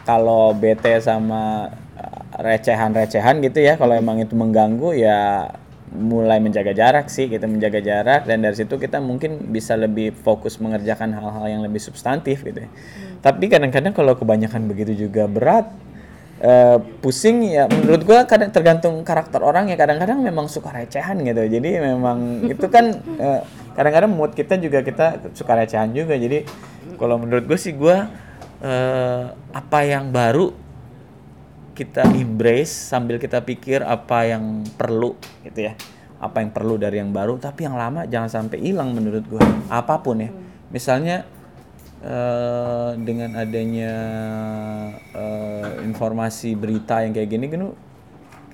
[0.05, 5.49] kalau bete sama eh, recehan-recehan gitu ya kalau emang itu mengganggu ya
[5.91, 10.55] mulai menjaga jarak sih kita menjaga jarak dan dari situ kita mungkin bisa lebih fokus
[10.63, 12.69] mengerjakan hal-hal yang lebih substantif gitu ya.
[13.19, 15.67] Tapi kadang-kadang kalau kebanyakan begitu juga berat
[16.39, 21.43] eh, pusing ya menurut gua kadang tergantung karakter orang ya kadang-kadang memang suka recehan gitu.
[21.43, 23.41] Jadi memang itu kan eh,
[23.75, 26.15] kadang-kadang mood kita juga kita suka recehan juga.
[26.15, 26.47] Jadi
[26.95, 28.07] kalau menurut gue sih gua
[28.63, 30.55] eh, apa yang baru
[31.81, 35.73] kita embrace sambil kita pikir apa yang perlu gitu ya.
[36.21, 39.41] Apa yang perlu dari yang baru tapi yang lama jangan sampai hilang menurut gua.
[39.65, 40.29] Apa pun ya.
[40.69, 41.25] Misalnya
[42.05, 43.93] eh, dengan adanya
[45.17, 47.73] eh, informasi berita yang kayak gini kan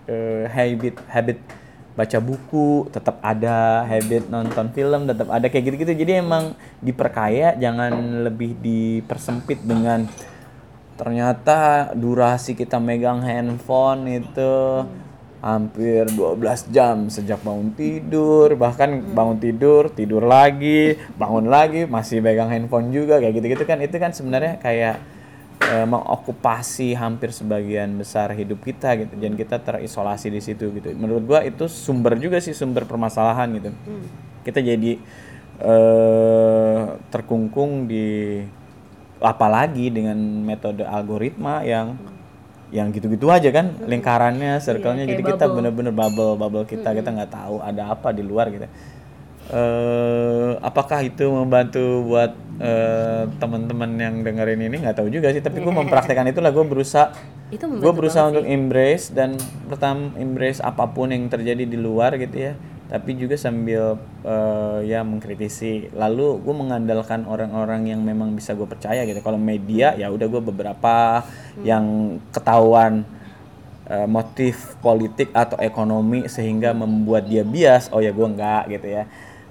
[0.07, 1.39] eh, habit habit
[1.97, 5.93] baca buku tetap ada habit nonton film tetap ada kayak gitu-gitu.
[5.99, 10.07] Jadi emang diperkaya jangan lebih dipersempit dengan
[10.97, 14.83] ternyata durasi kita megang handphone itu
[15.37, 18.57] hampir 12 jam sejak bangun tidur.
[18.57, 23.77] Bahkan bangun tidur tidur lagi bangun lagi masih megang handphone juga kayak gitu-gitu kan.
[23.79, 24.95] Itu kan sebenarnya kayak
[25.61, 29.13] eh, mengokupasi hampir sebagian besar hidup kita gitu.
[29.21, 30.89] Dan kita terisolasi di situ gitu.
[30.97, 33.69] Menurut gua itu sumber juga sih sumber permasalahan gitu.
[34.41, 34.97] Kita jadi
[35.57, 38.41] eh terkungkung di
[39.21, 41.97] apalagi dengan metode algoritma yang
[42.67, 47.31] yang gitu-gitu aja kan lingkarannya circle-nya kayak jadi kita bener-bener bubble bubble kita kita nggak
[47.31, 48.67] tahu ada apa di luar gitu.
[49.47, 54.83] Eh apakah itu membantu buat eh, teman-teman yang dengerin ini?
[54.83, 57.15] Nggak tahu juga sih tapi gue mempraktekkan itulah gue berusaha
[57.47, 59.39] Itu gue berusaha untuk embrace dan
[59.71, 65.03] pertama embrace apa pun yang terjadi di luar gitu ya tapi juga sambil eh, ya
[65.03, 65.91] mengkritisi.
[65.91, 69.19] Lalu gue mengandalkan orang-orang yang memang bisa gue percaya gitu.
[69.19, 71.23] Kalau media ya udah gue beberapa
[71.67, 73.03] yang ketahuan
[73.87, 79.03] eh, motif politik atau ekonomi sehingga membuat dia bias oh ya gue enggak gitu ya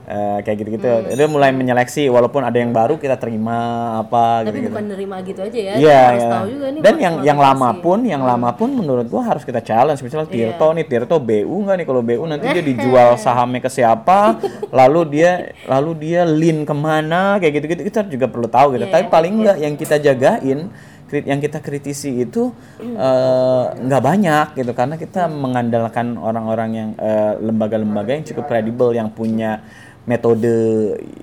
[0.06, 0.86] Eh, kayak gitu-gitu.
[1.18, 3.58] Dia mulai menyeleksi walaupun ada yang baru kita terima
[4.06, 4.70] apa Tapi gitu-gitu.
[4.70, 5.72] bukan nerima gitu aja ya.
[5.74, 6.30] Iya, kita harus iya.
[6.30, 6.80] tahu juga nih.
[6.86, 9.98] Dan yang yang lama pun, yang lama pun menurut gua harus kita challenge.
[10.06, 11.86] Misalnya Tirto nih, Tirto BU nggak nih?
[11.90, 14.38] Kalau BU nanti dia dijual sahamnya ke siapa,
[14.70, 18.86] lalu dia lalu dia lean ke mana, kayak gitu-gitu kita juga perlu tahu gitu.
[18.86, 20.70] Tapi paling nggak yang kita jagain,
[21.10, 28.14] yang kita kritisi itu eh, nggak banyak gitu, karena kita mengandalkan orang-orang yang eh, lembaga-lembaga
[28.14, 29.66] yang cukup kredibel, yang punya
[30.06, 30.54] metode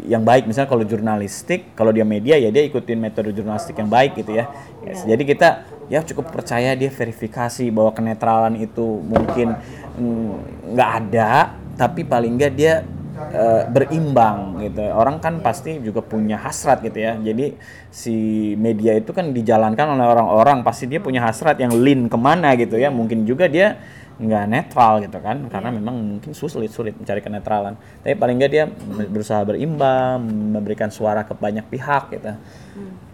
[0.04, 0.44] yang baik.
[0.46, 4.52] Misalnya kalau jurnalistik kalau dia media ya dia ikutin metode jurnalistik yang baik gitu ya.
[4.84, 5.50] Yes, jadi kita
[5.88, 9.56] ya cukup percaya dia verifikasi bahwa kenetralan itu mungkin
[9.96, 10.32] mm,
[10.76, 12.84] nggak ada tapi paling nggak dia
[13.32, 14.84] eh, berimbang gitu.
[14.92, 17.16] Orang kan pasti juga punya hasrat gitu ya.
[17.16, 17.56] Jadi
[17.88, 18.16] si
[18.60, 20.60] media itu kan dijalankan oleh orang-orang.
[20.68, 22.92] Pasti dia punya hasrat yang lean ke mana gitu ya.
[22.92, 23.80] Mungkin juga dia
[24.14, 27.74] nggak netral gitu kan karena memang mungkin sulit sulit mencari kenetralan.
[28.06, 28.66] Tapi paling nggak dia
[29.10, 30.22] berusaha berimbang
[30.54, 32.34] memberikan suara ke banyak pihak gitu.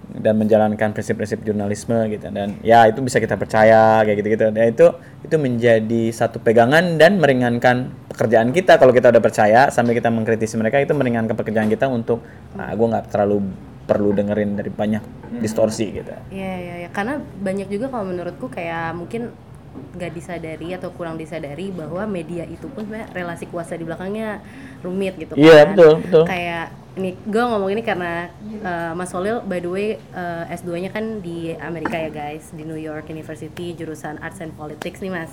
[0.10, 2.34] Dan menjalankan prinsip-prinsip jurnalisme gitu.
[2.34, 4.43] Dan ya itu bisa kita percaya kayak gitu-gitu.
[4.52, 4.88] Dan itu
[5.22, 8.82] itu menjadi satu pegangan dan meringankan pekerjaan kita.
[8.82, 12.26] Kalau kita udah percaya sambil kita mengkritisi mereka itu meringankan pekerjaan kita untuk
[12.58, 13.54] ah gue nggak terlalu
[13.89, 15.02] perlu dengerin dari banyak
[15.41, 16.14] distorsi gitu.
[16.34, 16.89] Iya iya iya.
[16.89, 19.34] Karena banyak juga kalau menurutku kayak mungkin
[19.70, 24.41] nggak disadari atau kurang disadari bahwa media itu pun sebenarnya relasi kuasa di belakangnya
[24.82, 25.67] rumit gitu Iya, kan.
[25.76, 26.24] betul, betul.
[26.26, 26.65] Kayak
[26.97, 28.28] ini gue ngomong ini karena
[28.59, 32.76] uh, Mas Solil by the way uh, S2-nya kan di Amerika ya guys di New
[32.76, 35.32] York University jurusan Arts and Politics nih Mas.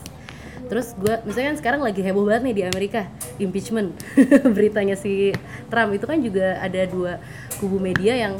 [0.66, 3.06] Terus gue misalnya kan sekarang lagi heboh banget nih di Amerika
[3.38, 3.94] impeachment
[4.56, 5.30] beritanya si
[5.68, 7.18] Trump itu kan juga ada dua
[7.58, 8.34] kubu media yang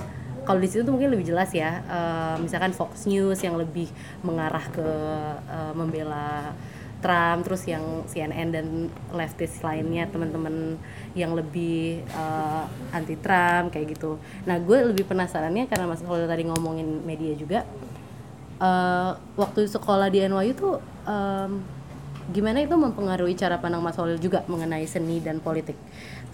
[0.47, 3.91] kalau di situ tuh mungkin lebih jelas ya eh, misalkan Fox News yang lebih
[4.23, 4.89] mengarah ke
[5.51, 6.55] eh, membela
[7.05, 10.81] Trump terus yang CNN dan leftist lainnya teman-teman
[11.13, 12.65] yang lebih eh,
[12.97, 14.17] anti Trump kayak gitu.
[14.49, 17.69] Nah gue lebih penasarannya karena mas kalau tadi ngomongin media juga
[18.63, 20.75] eh, waktu sekolah di NYU tuh
[21.05, 21.61] em,
[22.33, 25.79] gimana itu mempengaruhi cara pandang Mas Holil juga mengenai seni dan politik?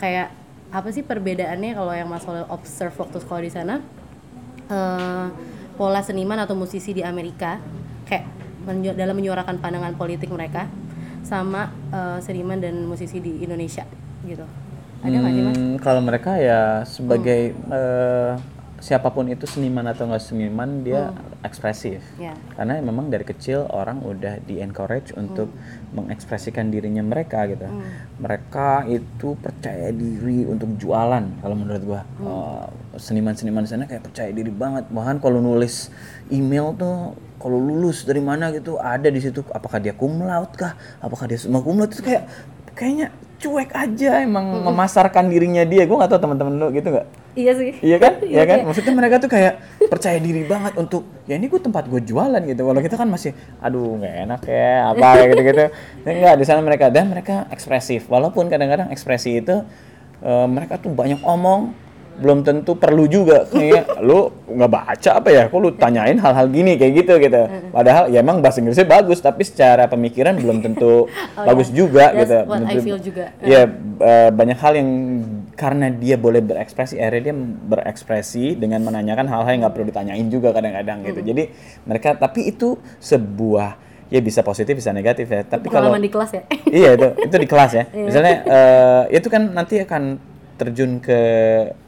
[0.01, 0.33] Kayak
[0.73, 3.75] apa sih perbedaannya kalau yang Mas Holil observe waktu sekolah di sana
[4.73, 5.27] eh,
[5.77, 7.61] pola seniman atau musisi di Amerika
[8.09, 8.25] kayak
[8.65, 10.67] menyu- dalam menyuarakan pandangan politik mereka
[11.23, 13.85] sama eh, seniman dan musisi di Indonesia
[14.25, 14.43] gitu.
[15.03, 15.57] Ada nggak sih mas?
[15.59, 18.33] Hmm, kalau mereka ya sebagai eh,
[18.83, 22.03] siapa pun itu seniman atau nggak seniman dia ekspresif.
[22.19, 22.35] Ya.
[22.55, 25.51] karena memang dari kecil orang udah di encourage untuk
[25.93, 27.69] mengekspresikan dirinya mereka gitu.
[28.19, 32.03] Mereka itu percaya diri untuk jualan kalau menurut gua.
[32.21, 32.67] Eh,
[32.99, 34.89] seniman-seniman sana kayak percaya diri banget.
[34.89, 35.93] Bahkan kalau nulis
[36.33, 39.45] email tuh kalau lulus dari mana gitu ada di situ.
[39.53, 40.75] Apakah dia cum laude kah?
[40.99, 41.93] Apakah dia semua cum laude?
[41.93, 42.25] Itu kayak
[42.73, 43.13] kayaknya
[43.43, 45.85] cuek aja emang memasarkan dirinya dia.
[45.85, 47.71] Gue gak tau teman-teman lo gitu nggak Iya sih.
[47.81, 48.13] Iya kan?
[48.21, 48.59] Iya kan?
[48.63, 49.57] Maksudnya mereka tuh kayak
[49.87, 52.63] percaya diri banget untuk ya ini gue tempat gue jualan gitu.
[52.63, 55.65] Kalau kita kan masih aduh nggak enak ya apa kayak gitu-gitu.
[56.05, 58.05] Ya, enggak di sana mereka dan mereka ekspresif.
[58.07, 59.65] Walaupun kadang-kadang ekspresi itu
[60.21, 61.73] eh, mereka tuh banyak omong
[62.13, 66.77] belum tentu perlu juga kayak lu nggak baca apa ya kok lu tanyain hal-hal gini
[66.77, 67.41] kayak gitu gitu
[67.73, 71.09] padahal ya emang bahasa Inggrisnya bagus tapi secara pemikiran belum tentu
[71.49, 73.25] bagus juga Oh, That's gitu what I Menurut- feel juga.
[73.41, 73.65] ya
[73.99, 74.91] eh, banyak hal yang
[75.53, 80.51] karena dia boleh berekspresi akhirnya dia berekspresi dengan menanyakan hal-hal yang nggak perlu ditanyain juga
[80.57, 81.21] kadang-kadang gitu.
[81.21, 81.43] Jadi
[81.85, 83.77] mereka tapi itu sebuah
[84.13, 85.45] ya bisa positif bisa negatif ya.
[85.45, 86.43] Tapi kalau Pengalaman di kelas ya.
[86.85, 87.85] iya itu itu di kelas ya.
[88.09, 91.21] Misalnya eh, itu kan nanti akan terjun ke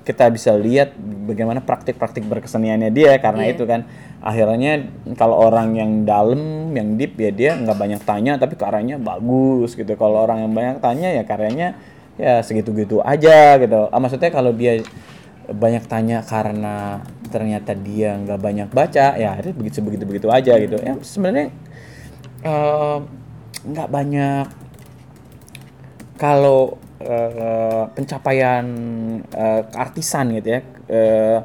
[0.03, 3.89] kita bisa lihat bagaimana praktik-praktik berkeseniannya dia karena itu kan.
[4.25, 4.81] Akhirnya
[5.21, 9.89] kalau orang yang dalam yang deep ya dia nggak banyak tanya tapi karyanya bagus gitu.
[9.97, 11.77] Kalau orang yang banyak tanya ya karyanya
[12.15, 13.91] ya segitu-gitu aja gitu.
[13.91, 14.83] Ah, maksudnya kalau dia
[15.45, 20.79] banyak tanya karena ternyata dia nggak banyak baca ya akhirnya begitu begitu begitu aja gitu.
[20.79, 21.51] Ya sebenarnya
[22.47, 22.99] eh,
[23.67, 24.47] nggak banyak.
[26.15, 28.65] Kalau eh, pencapaian
[29.29, 31.39] eh, keartisan gitu ya eh,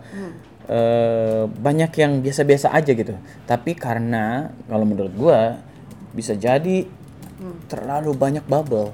[0.69, 3.17] eh, banyak yang biasa-biasa aja gitu.
[3.49, 5.57] Tapi karena kalau menurut gua
[6.13, 6.85] bisa jadi
[7.67, 8.93] terlalu banyak bubble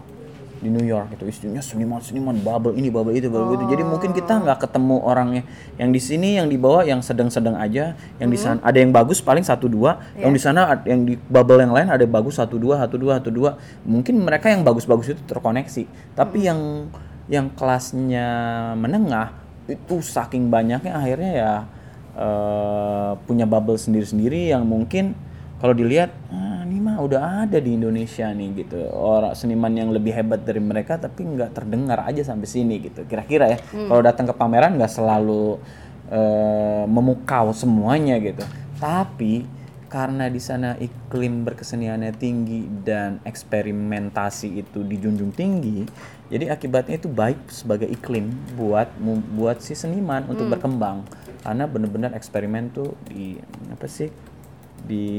[0.63, 3.65] di New York itu isinya seniman-seniman bubble ini bubble itu bubble itu.
[3.67, 5.43] Jadi mungkin kita nggak ketemu orangnya.
[5.75, 7.97] Yang di sini yang di bawah yang sedang-sedang aja.
[8.17, 9.99] Yang di sana ada yang bagus paling satu dua.
[10.15, 12.95] Yang di sana ad- yang di bubble yang lain ada yang bagus satu dua satu
[12.95, 13.59] dua satu dua.
[13.83, 16.15] Mungkin mereka yang bagus-bagus itu terkoneksi.
[16.15, 16.87] Tapi yang
[17.27, 18.27] yang kelasnya
[18.77, 19.33] menengah
[19.65, 21.53] itu saking banyaknya akhirnya ya
[22.15, 25.17] eh, punya bubble sendiri-sendiri yang mungkin
[25.57, 28.89] kalau dilihat ah, ini mah udah ada di Indonesia nih gitu.
[28.89, 33.05] Orang seniman yang lebih hebat dari mereka tapi nggak terdengar aja sampai sini gitu.
[33.05, 35.61] Kira-kira ya kalau datang ke pameran nggak selalu
[36.09, 38.41] eh, memukau semuanya gitu.
[38.81, 39.45] Tapi
[39.85, 45.85] karena di sana iklim berkeseniannya tinggi dan eksperimentasi itu dijunjung tinggi
[46.25, 48.89] jadi akibatnya itu baik sebagai iklim buat
[49.37, 51.05] buat si seniman untuk berkembang.
[51.45, 53.37] Karena benar-benar eksperimen tuh di
[53.69, 54.09] apa sih
[54.85, 55.09] di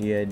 [0.00, 0.24] ya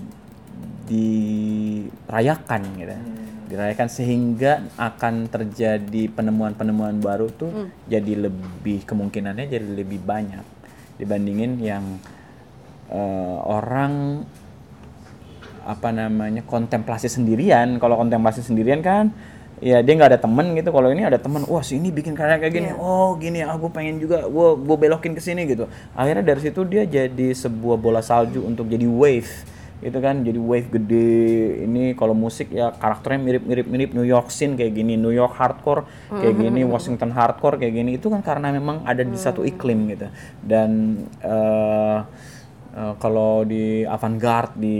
[0.88, 2.96] dirayakan gitu.
[3.44, 10.42] Dirayakan sehingga akan terjadi penemuan-penemuan baru tuh jadi lebih kemungkinannya jadi lebih banyak
[10.96, 11.84] dibandingin yang
[12.88, 14.24] eh, orang
[15.64, 17.80] apa namanya kontemplasi sendirian.
[17.80, 19.12] Kalau kontemplasi sendirian kan
[19.64, 20.68] ya dia nggak ada temen gitu.
[20.68, 22.68] Kalau ini ada temen wah si ini bikin karya kayak gini.
[22.76, 23.40] Oh gini.
[23.40, 24.28] Ah gue pengen juga.
[24.28, 25.64] Gue gue belokin ke sini gitu.
[25.96, 29.32] Akhirnya dari situ dia jadi sebuah bola salju untuk jadi wave
[29.80, 30.20] gitu kan.
[30.20, 31.16] Jadi wave gede.
[31.64, 35.00] Ini kalau musik ya karakternya mirip-mirip mirip New York scene kayak gini.
[35.00, 37.96] New York hardcore kayak gini Washington hardcore kayak gini.
[37.96, 40.12] Itu kan karena memang ada di satu iklim gitu.
[40.44, 41.98] Dan eh,
[42.74, 44.76] Eh, kalau di avant-garde di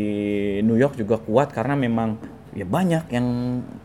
[0.66, 2.18] New York juga kuat karena memang
[2.54, 3.26] ya banyak yang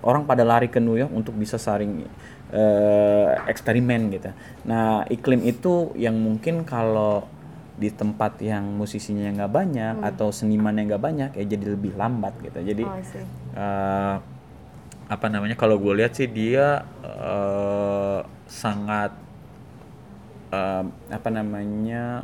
[0.05, 2.05] orang pada lari ke New York untuk bisa saring
[2.53, 4.29] eh, eksperimen gitu.
[4.69, 7.25] Nah iklim itu yang mungkin kalau
[7.79, 12.37] di tempat yang musisinya nggak banyak atau seniman yang nggak banyak ya jadi lebih lambat
[12.45, 12.59] gitu.
[12.61, 12.95] Jadi Oh,
[13.57, 14.15] eh,
[15.09, 19.17] apa namanya kalau gue lihat sih dia eh, sangat
[20.53, 22.21] eh, apa namanya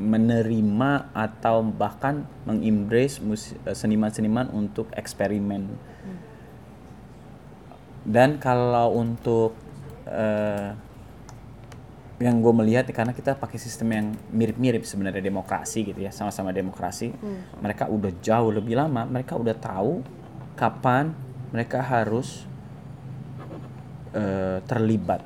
[0.00, 5.68] menerima atau bahkan mengembrace mus- eh, seniman-seniman untuk eksperimen.
[8.08, 9.52] Dan kalau untuk
[10.08, 10.72] eh,
[12.20, 17.16] yang gue melihat karena kita pakai sistem yang mirip-mirip sebenarnya demokrasi gitu ya sama-sama demokrasi
[17.64, 20.04] mereka udah jauh lebih lama mereka udah tahu
[20.52, 21.16] kapan
[21.48, 22.44] mereka harus
[24.12, 25.24] eh, terlibat.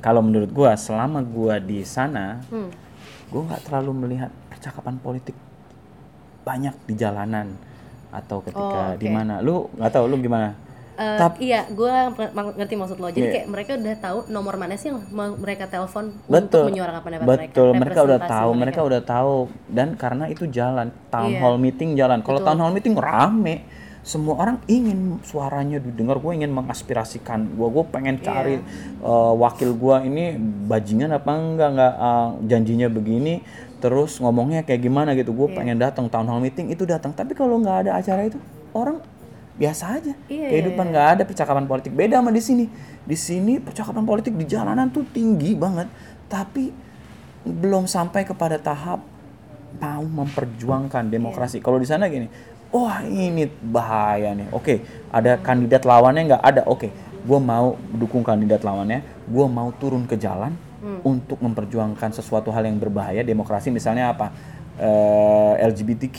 [0.00, 2.40] Kalau menurut gue selama gue di sana
[3.26, 5.36] gue nggak terlalu melihat percakapan politik
[6.42, 7.56] banyak di jalanan
[8.10, 9.14] atau ketika Oh, di oke.
[9.14, 10.54] mana lu nggak tahu lu gimana
[10.94, 11.90] Eh, Tap- iya, gue
[12.54, 13.10] ngerti maksud lo.
[13.10, 13.34] Jadi Iya.
[13.34, 15.02] kayak mereka udah tahu nomor mana sih yang
[15.34, 17.42] mereka telepon untuk betul menyuarakan pendapat mereka.
[17.50, 19.34] betul mereka udah tahu mereka udah tahu
[19.66, 21.40] dan karena itu jalan town Iya.
[21.42, 22.46] hall meeting jalan kalau Betul.
[22.46, 23.66] town hall meeting rame
[24.04, 26.20] semua orang ingin suaranya didengar.
[26.20, 27.56] Gue ingin mengaspirasikan.
[27.56, 28.24] Gue gue pengen Iya.
[28.28, 28.56] cari
[29.00, 30.36] eh, wakil gue ini
[30.68, 33.40] bajingan apa enggak enggak eh, janjinya begini
[33.80, 35.32] terus ngomongnya kayak gimana gitu.
[35.32, 35.38] Iya.
[35.40, 37.16] gue pengen datang town hall meeting itu datang.
[37.16, 38.36] Tapi kalau nggak ada acara itu
[38.76, 39.00] orang
[39.56, 40.12] biasa aja.
[40.28, 42.64] Iya, kehidupan nggak ada percakapan politik beda sama di sini.
[43.08, 45.88] Di sini percakapan politik di jalanan tuh tinggi banget.
[46.28, 46.68] Tapi
[47.44, 49.00] belum sampai kepada tahap
[49.80, 51.58] mau memperjuangkan demokrasi.
[51.64, 52.28] Kalau di sana gini
[52.74, 54.50] wah ini bahaya nih.
[54.50, 54.82] Oke
[55.14, 56.42] ada kandidat lawannya nggak?
[56.42, 56.62] Ada.
[56.66, 56.90] Oke
[57.24, 59.00] gue mau dukung kandidat lawannya.
[59.30, 60.52] Gue mau turun ke jalan
[61.00, 63.24] untuk memperjuangkan sesuatu hal yang berbahaya.
[63.24, 64.28] Demokrasi misalnya apa?
[64.74, 66.18] Eh, LGBTQ,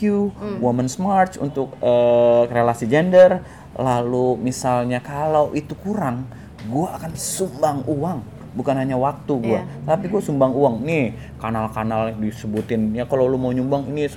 [0.63, 3.45] Women's March untuk eh, relasi gender.
[3.77, 6.25] Lalu misalnya kalau itu kurang,
[6.65, 8.23] gue akan sumbang uang,
[8.55, 10.81] bukan hanya waktu gue, tapi gue sumbang uang.
[10.87, 12.95] Nih kanal-kanal disebutin.
[12.95, 14.07] Ya kalau lu mau nyumbang ini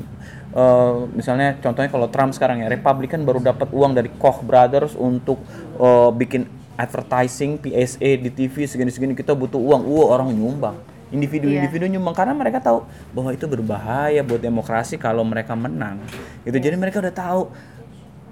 [0.55, 5.41] eh, misalnya contohnya kalau Trump sekarang ya Republikan baru dapat uang dari Koch Brothers untuk
[5.81, 10.79] eh, bikin advertising PSA di TV segini-segini kita butuh uang, wah orang nyumbang
[11.09, 12.85] individu-individu nyumbang karena mereka tahu
[13.17, 16.05] bahwa itu berbahaya buat demokrasi kalau mereka menang.
[16.45, 16.61] Gitu.
[16.61, 17.41] Jadi mereka udah tahu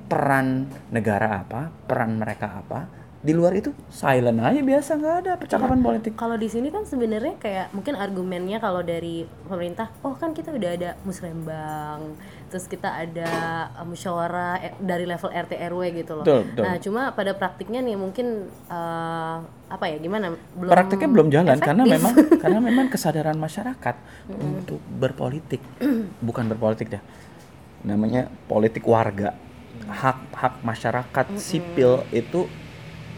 [0.07, 2.81] peran negara apa, peran mereka apa.
[3.27, 6.15] Di luar itu silent aja biasa nggak ada percakapan politik.
[6.15, 10.71] Kalau di sini kan sebenarnya kayak mungkin argumennya kalau dari pemerintah, oh kan kita udah
[10.79, 12.15] ada musrembang,
[12.47, 13.31] terus kita ada
[13.75, 16.23] uh, musyawarah eh, dari level RT RW gitu loh.
[16.23, 16.63] Betul, betul.
[16.63, 20.39] Nah cuma pada praktiknya nih mungkin uh, apa ya gimana?
[20.55, 21.99] Belum Prakteknya belum jalan karena efektif.
[21.99, 22.15] memang
[22.47, 23.97] karena memang kesadaran masyarakat
[24.31, 25.63] untuk berpolitik
[26.31, 27.03] bukan berpolitik dah.
[27.83, 29.35] Namanya politik warga.
[29.87, 32.47] Hak-hak masyarakat sipil itu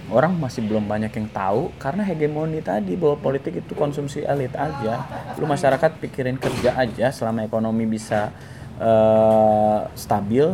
[0.09, 5.05] orang masih belum banyak yang tahu karena hegemoni tadi bahwa politik itu konsumsi elit aja.
[5.37, 8.33] Lu masyarakat pikirin kerja aja selama ekonomi bisa
[8.77, 10.47] eh, stabil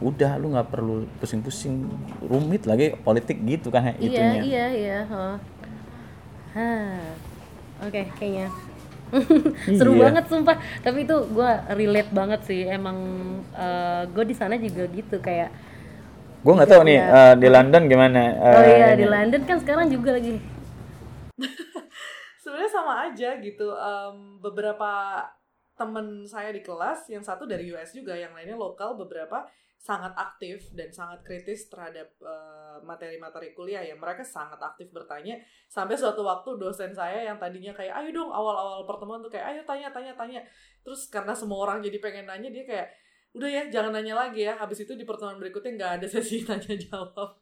[0.00, 1.84] udah lu nggak perlu pusing-pusing
[2.24, 4.40] rumit lagi politik gitu kan Iya itunya.
[4.40, 4.98] iya iya.
[5.06, 5.36] huh.
[7.80, 8.48] Oke kayaknya.
[9.78, 10.08] Seru Iya.
[10.08, 10.56] banget sumpah.
[10.80, 12.62] Tapi itu gue relate banget sih.
[12.64, 12.96] Emang
[14.08, 15.50] gue di sana juga gitu kayak.
[16.40, 18.20] Gue nggak tahu nih eh, di London gimana.
[18.32, 19.12] eh, Oh iya di ini.
[19.12, 20.40] London kan sekarang juga lagi.
[22.42, 25.22] sebenarnya sama aja gitu Em, beberapa
[25.76, 29.48] temen saya di kelas yang satu dari US juga yang lainnya lokal beberapa
[29.80, 35.96] sangat aktif dan sangat kritis terhadap eh, materi-materi kuliah ya mereka sangat aktif bertanya sampai
[35.96, 39.88] suatu waktu dosen saya yang tadinya kayak ayo dong awal-awal pertemuan tuh kayak ayo tanya
[39.88, 40.40] tanya tanya
[40.84, 42.88] terus karena semua orang jadi pengen nanya dia kayak
[43.30, 46.74] udah ya jangan nanya lagi ya habis itu di pertemuan berikutnya nggak ada sesi tanya
[46.76, 47.38] jawab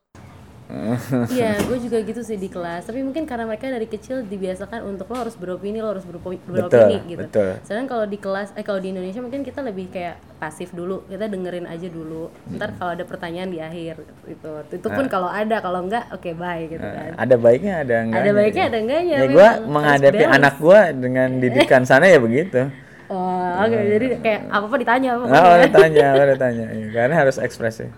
[1.33, 2.85] Iya, gue juga gitu sih di kelas.
[2.85, 7.01] Tapi mungkin karena mereka dari kecil dibiasakan untuk lo harus beropini, lo harus beropi- beropini
[7.09, 7.25] gitu.
[7.25, 7.57] betul.
[7.65, 11.25] Sedangkan kalau di kelas, eh kalau di Indonesia mungkin kita lebih kayak pasif dulu, kita
[11.25, 12.29] dengerin aja dulu.
[12.53, 13.97] Ntar kalau ada pertanyaan di akhir
[14.29, 17.17] itu, itu pun kalau ada, kalau enggak, oke bye gitu kan.
[17.17, 18.69] ada baiknya ada enggaknya Ada baiknya, gitu.
[18.69, 22.69] ada enggaknya, ya gue menghadapi anak gue dengan didikan sana ya begitu
[23.09, 23.73] Oh, oke.
[23.73, 26.67] Jadi kayak apa apa ditanya apa Nah, boleh tanya, boleh tanya.
[26.77, 27.89] Iya, Karena harus ekspresi.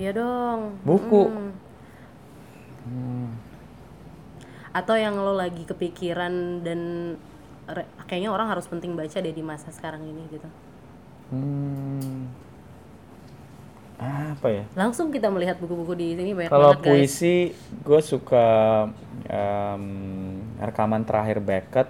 [0.00, 0.80] Iya dong.
[0.82, 1.28] Buku.
[2.88, 3.28] Mm.
[4.72, 6.80] Atau yang lo lagi kepikiran dan
[8.08, 10.48] kayaknya orang harus penting baca deh di masa sekarang ini gitu.
[11.28, 12.32] Hmm.
[14.02, 14.64] Apa ya?
[14.74, 17.54] Langsung kita melihat buku-buku di sini banyak Kalau banget puisi,
[17.86, 18.46] gue suka
[19.30, 19.84] em,
[20.58, 21.88] rekaman terakhir Beckett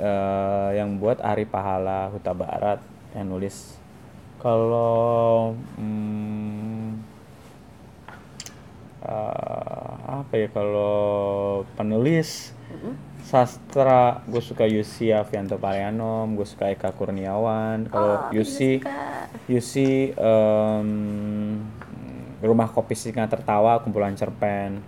[0.00, 2.80] eh, yang buat Ari Pahala Huta Barat
[3.12, 3.76] yang nulis.
[4.40, 6.88] Kalau hmm,
[9.04, 10.48] eh, apa ya?
[10.48, 12.56] Kalau penulis
[13.30, 17.86] sastra, gue suka Yusi Avianto Parianom, gue suka Eka Kurniawan.
[17.86, 18.82] Kalau Yusi
[19.46, 20.90] Yusi em,
[22.42, 24.82] rumah kopi singa tertawa kumpulan cerpen.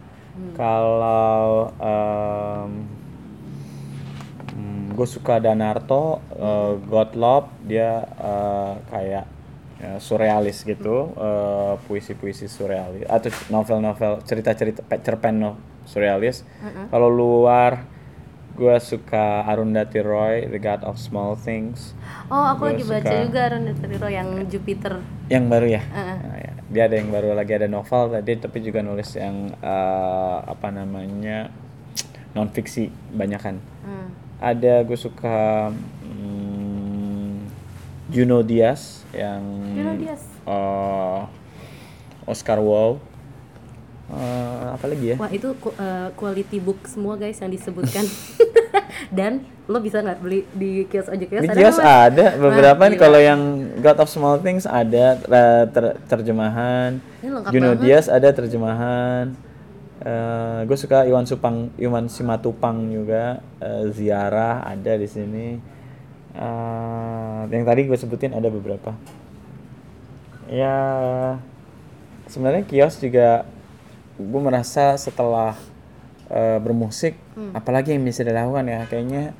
[0.58, 1.70] Kalau
[4.92, 9.24] gue suka Danarto eh, Gottlob dia eh, kayak
[9.80, 15.52] eh, surrealis gitu eh, puisi-puisi surrealis atau novel-novel cerita-cerita pe- cerpen no,
[15.88, 16.44] surrealis.
[16.92, 17.88] Kalau luar
[18.52, 21.96] gue suka Arundhati Roy The God of Small Things
[22.26, 24.94] Oh, aku Gua lagi baca suka- juga Ronda Teriro yang Jupiter.
[25.26, 26.52] yang baru ya Nah, ya.
[26.66, 31.48] dia ada yang baru lagi ada novel tadi tapi juga nulis yang eh, apa namanya
[32.30, 34.08] non fiksi banyak kan Hmm.
[34.38, 35.68] ada gue suka
[36.02, 37.48] hmm,
[38.08, 40.22] Juno Diaz yang Juno Diaz.
[40.42, 41.20] eh,
[42.24, 43.00] Oscar Wilde
[44.12, 48.04] Eh, apa lagi ya Wah, itu eh, quality book semua guys yang disebutkan.
[49.16, 51.40] Dan lo bisa nggak beli di kios ojek kios?
[51.40, 53.40] Di ada kios ada beberapa nih kalau yang
[53.80, 57.00] God of Small Things ada ter- ter- terjemahan.
[57.48, 57.72] Juno.
[57.80, 59.32] Diaz ada terjemahan.
[60.66, 63.40] gue suka Iwan Supang, Iwan Simatupang juga.
[63.64, 65.56] Eh, Ziarah ada di sini.
[66.36, 68.92] Eh, yang tadi gue sebutin ada beberapa.
[70.52, 70.76] Ya
[72.28, 73.48] sebenarnya kios juga
[74.30, 75.56] gue merasa setelah
[76.30, 77.18] eh, bermusik
[77.56, 79.34] apalagi yang bisa dilakukan ya kayaknya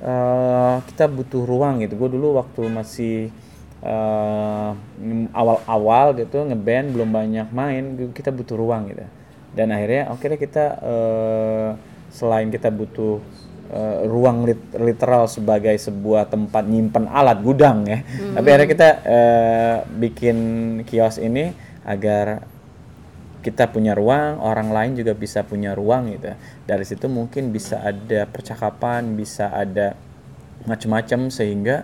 [0.00, 1.94] eh, kita butuh ruang gitu.
[1.98, 3.16] Gue dulu waktu masih
[3.82, 4.70] eh,
[5.34, 9.04] awal-awal gitu ngeband belum banyak main kita butuh ruang gitu.
[9.52, 11.68] Dan akhirnya oke deh kita eh,
[12.12, 13.20] selain kita butuh
[13.72, 18.04] eh, ruang lit- literal sebagai sebuah tempat nyimpen alat gudang ya
[18.36, 20.36] tapi akhirnya kita eh, bikin
[20.84, 21.56] kios ini
[21.88, 22.44] agar
[23.42, 26.32] kita punya ruang, orang lain juga bisa punya ruang gitu.
[26.64, 29.98] Dari situ mungkin bisa ada percakapan, bisa ada
[30.64, 31.82] macam-macam sehingga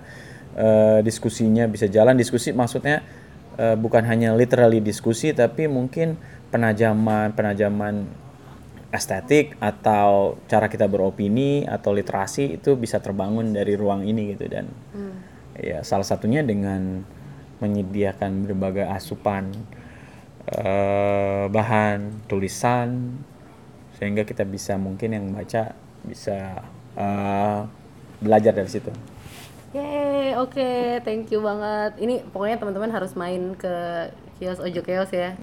[0.54, 2.14] eh, diskusinya bisa jalan.
[2.14, 3.02] Diskusi maksudnya
[3.58, 6.14] eh, bukan hanya literally diskusi tapi mungkin
[6.48, 8.08] penajaman penajaman
[8.88, 14.64] estetik atau cara kita beropini atau literasi itu bisa terbangun dari ruang ini gitu dan
[15.60, 17.04] ya salah satunya dengan
[17.60, 19.52] menyediakan berbagai asupan
[20.52, 23.18] eh, bahan tulisan
[23.98, 25.74] sehingga kita bisa mungkin yang baca
[26.06, 26.62] bisa
[26.96, 27.60] eh,
[28.22, 28.90] belajar dari situ.
[29.76, 32.00] Yeay, oke, thank you banget.
[32.00, 34.08] Ini pokoknya teman-teman harus main ke
[34.40, 35.36] kios ojek kios ya.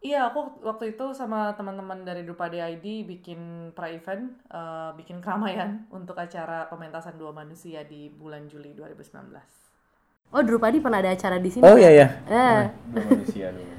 [0.00, 6.16] Iya, aku waktu itu sama teman-teman dari Drupadi ID bikin pra-event, eh, bikin keramaian untuk
[6.16, 9.44] acara pementasan dua manusia di bulan Juli 2019.
[10.32, 11.62] Oh, Drupadi pernah ada acara di sini.
[11.66, 12.08] Oh iya iya.
[12.26, 12.64] Eh,
[12.96, 13.75] Dua manusia dulu.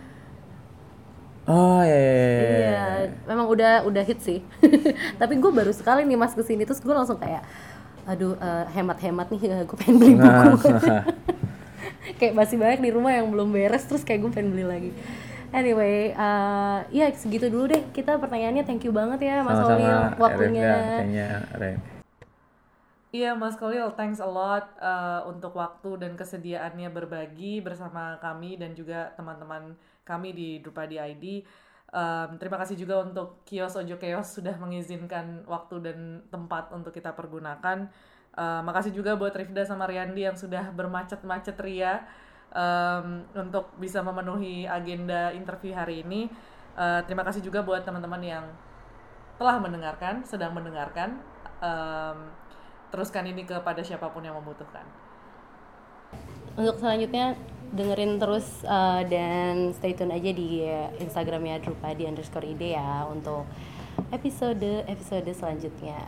[1.48, 2.11] Oh iya iya.
[2.11, 2.60] iya, iya.
[2.60, 2.86] Iya,
[3.24, 4.44] memang udah udah hit sih.
[5.22, 7.40] Tapi gue baru sekali nih mas ke sini terus gue langsung kayak,
[8.03, 10.68] aduh eh, hemat-hemat nih, gue pengen beli Nah, buku.
[12.19, 14.91] kayak masih banyak di rumah yang belum beres terus kayak gue pengen beli lagi.
[15.56, 17.84] Anyway, eh, ya segitu dulu deh.
[17.95, 20.68] Kita pertanyaannya thank you banget ya Mas Olil Sama-sama waktunya.
[20.68, 21.80] Rifda, kayaknya Ren.
[23.07, 28.76] Iya, Mas Kolil, thanks a lot uh, untuk waktu dan kesediaannya berbagi bersama kami dan
[28.76, 31.44] juga teman-teman kami di Drupadi ID.
[31.88, 36.00] Um, terima kasih juga untuk kios Ojo Kios sudah mengizinkan waktu dan
[36.32, 37.92] tempat untuk kita pergunakan.
[38.38, 42.06] Uh, makasih juga buat Rifda sama Riandi yang sudah bermacet-macet ria
[42.54, 46.32] um, untuk bisa memenuhi agenda interview hari ini.
[46.78, 48.46] Uh, terima kasih juga buat teman-teman yang
[49.42, 51.18] telah mendengarkan, sedang mendengarkan.
[51.58, 52.30] Um,
[52.94, 54.86] teruskan ini kepada siapa pun yang membutuhkan.
[56.58, 57.38] Untuk selanjutnya
[57.70, 60.66] dengerin terus uh, dan stay tune aja di
[60.98, 63.46] Instagramnya Drupadi underscore ide ya untuk
[64.10, 66.02] episode episode selanjutnya.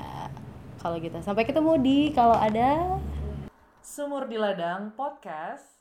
[0.81, 2.97] Kalau gitu sampai ketemu di kalau ada
[3.85, 5.77] Sumur di Ladang Podcast.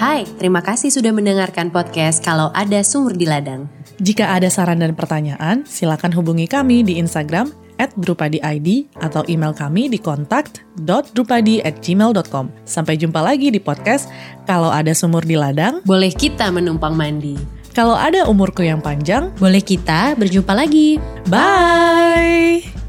[0.00, 3.68] Hai, terima kasih sudah mendengarkan podcast Kalau Ada Sumur di Ladang.
[4.00, 8.68] Jika ada saran dan pertanyaan, silakan hubungi kami di Instagram at drupadi.id
[8.98, 12.50] atau email kami di kontak.drupadi at gmail.com.
[12.68, 14.10] Sampai jumpa lagi di podcast
[14.44, 15.80] Kalau Ada Sumur di Ladang.
[15.86, 17.38] Boleh kita menumpang mandi.
[17.72, 20.98] Kalau ada umurku yang panjang, Boleh kita berjumpa lagi.
[21.30, 22.87] bye!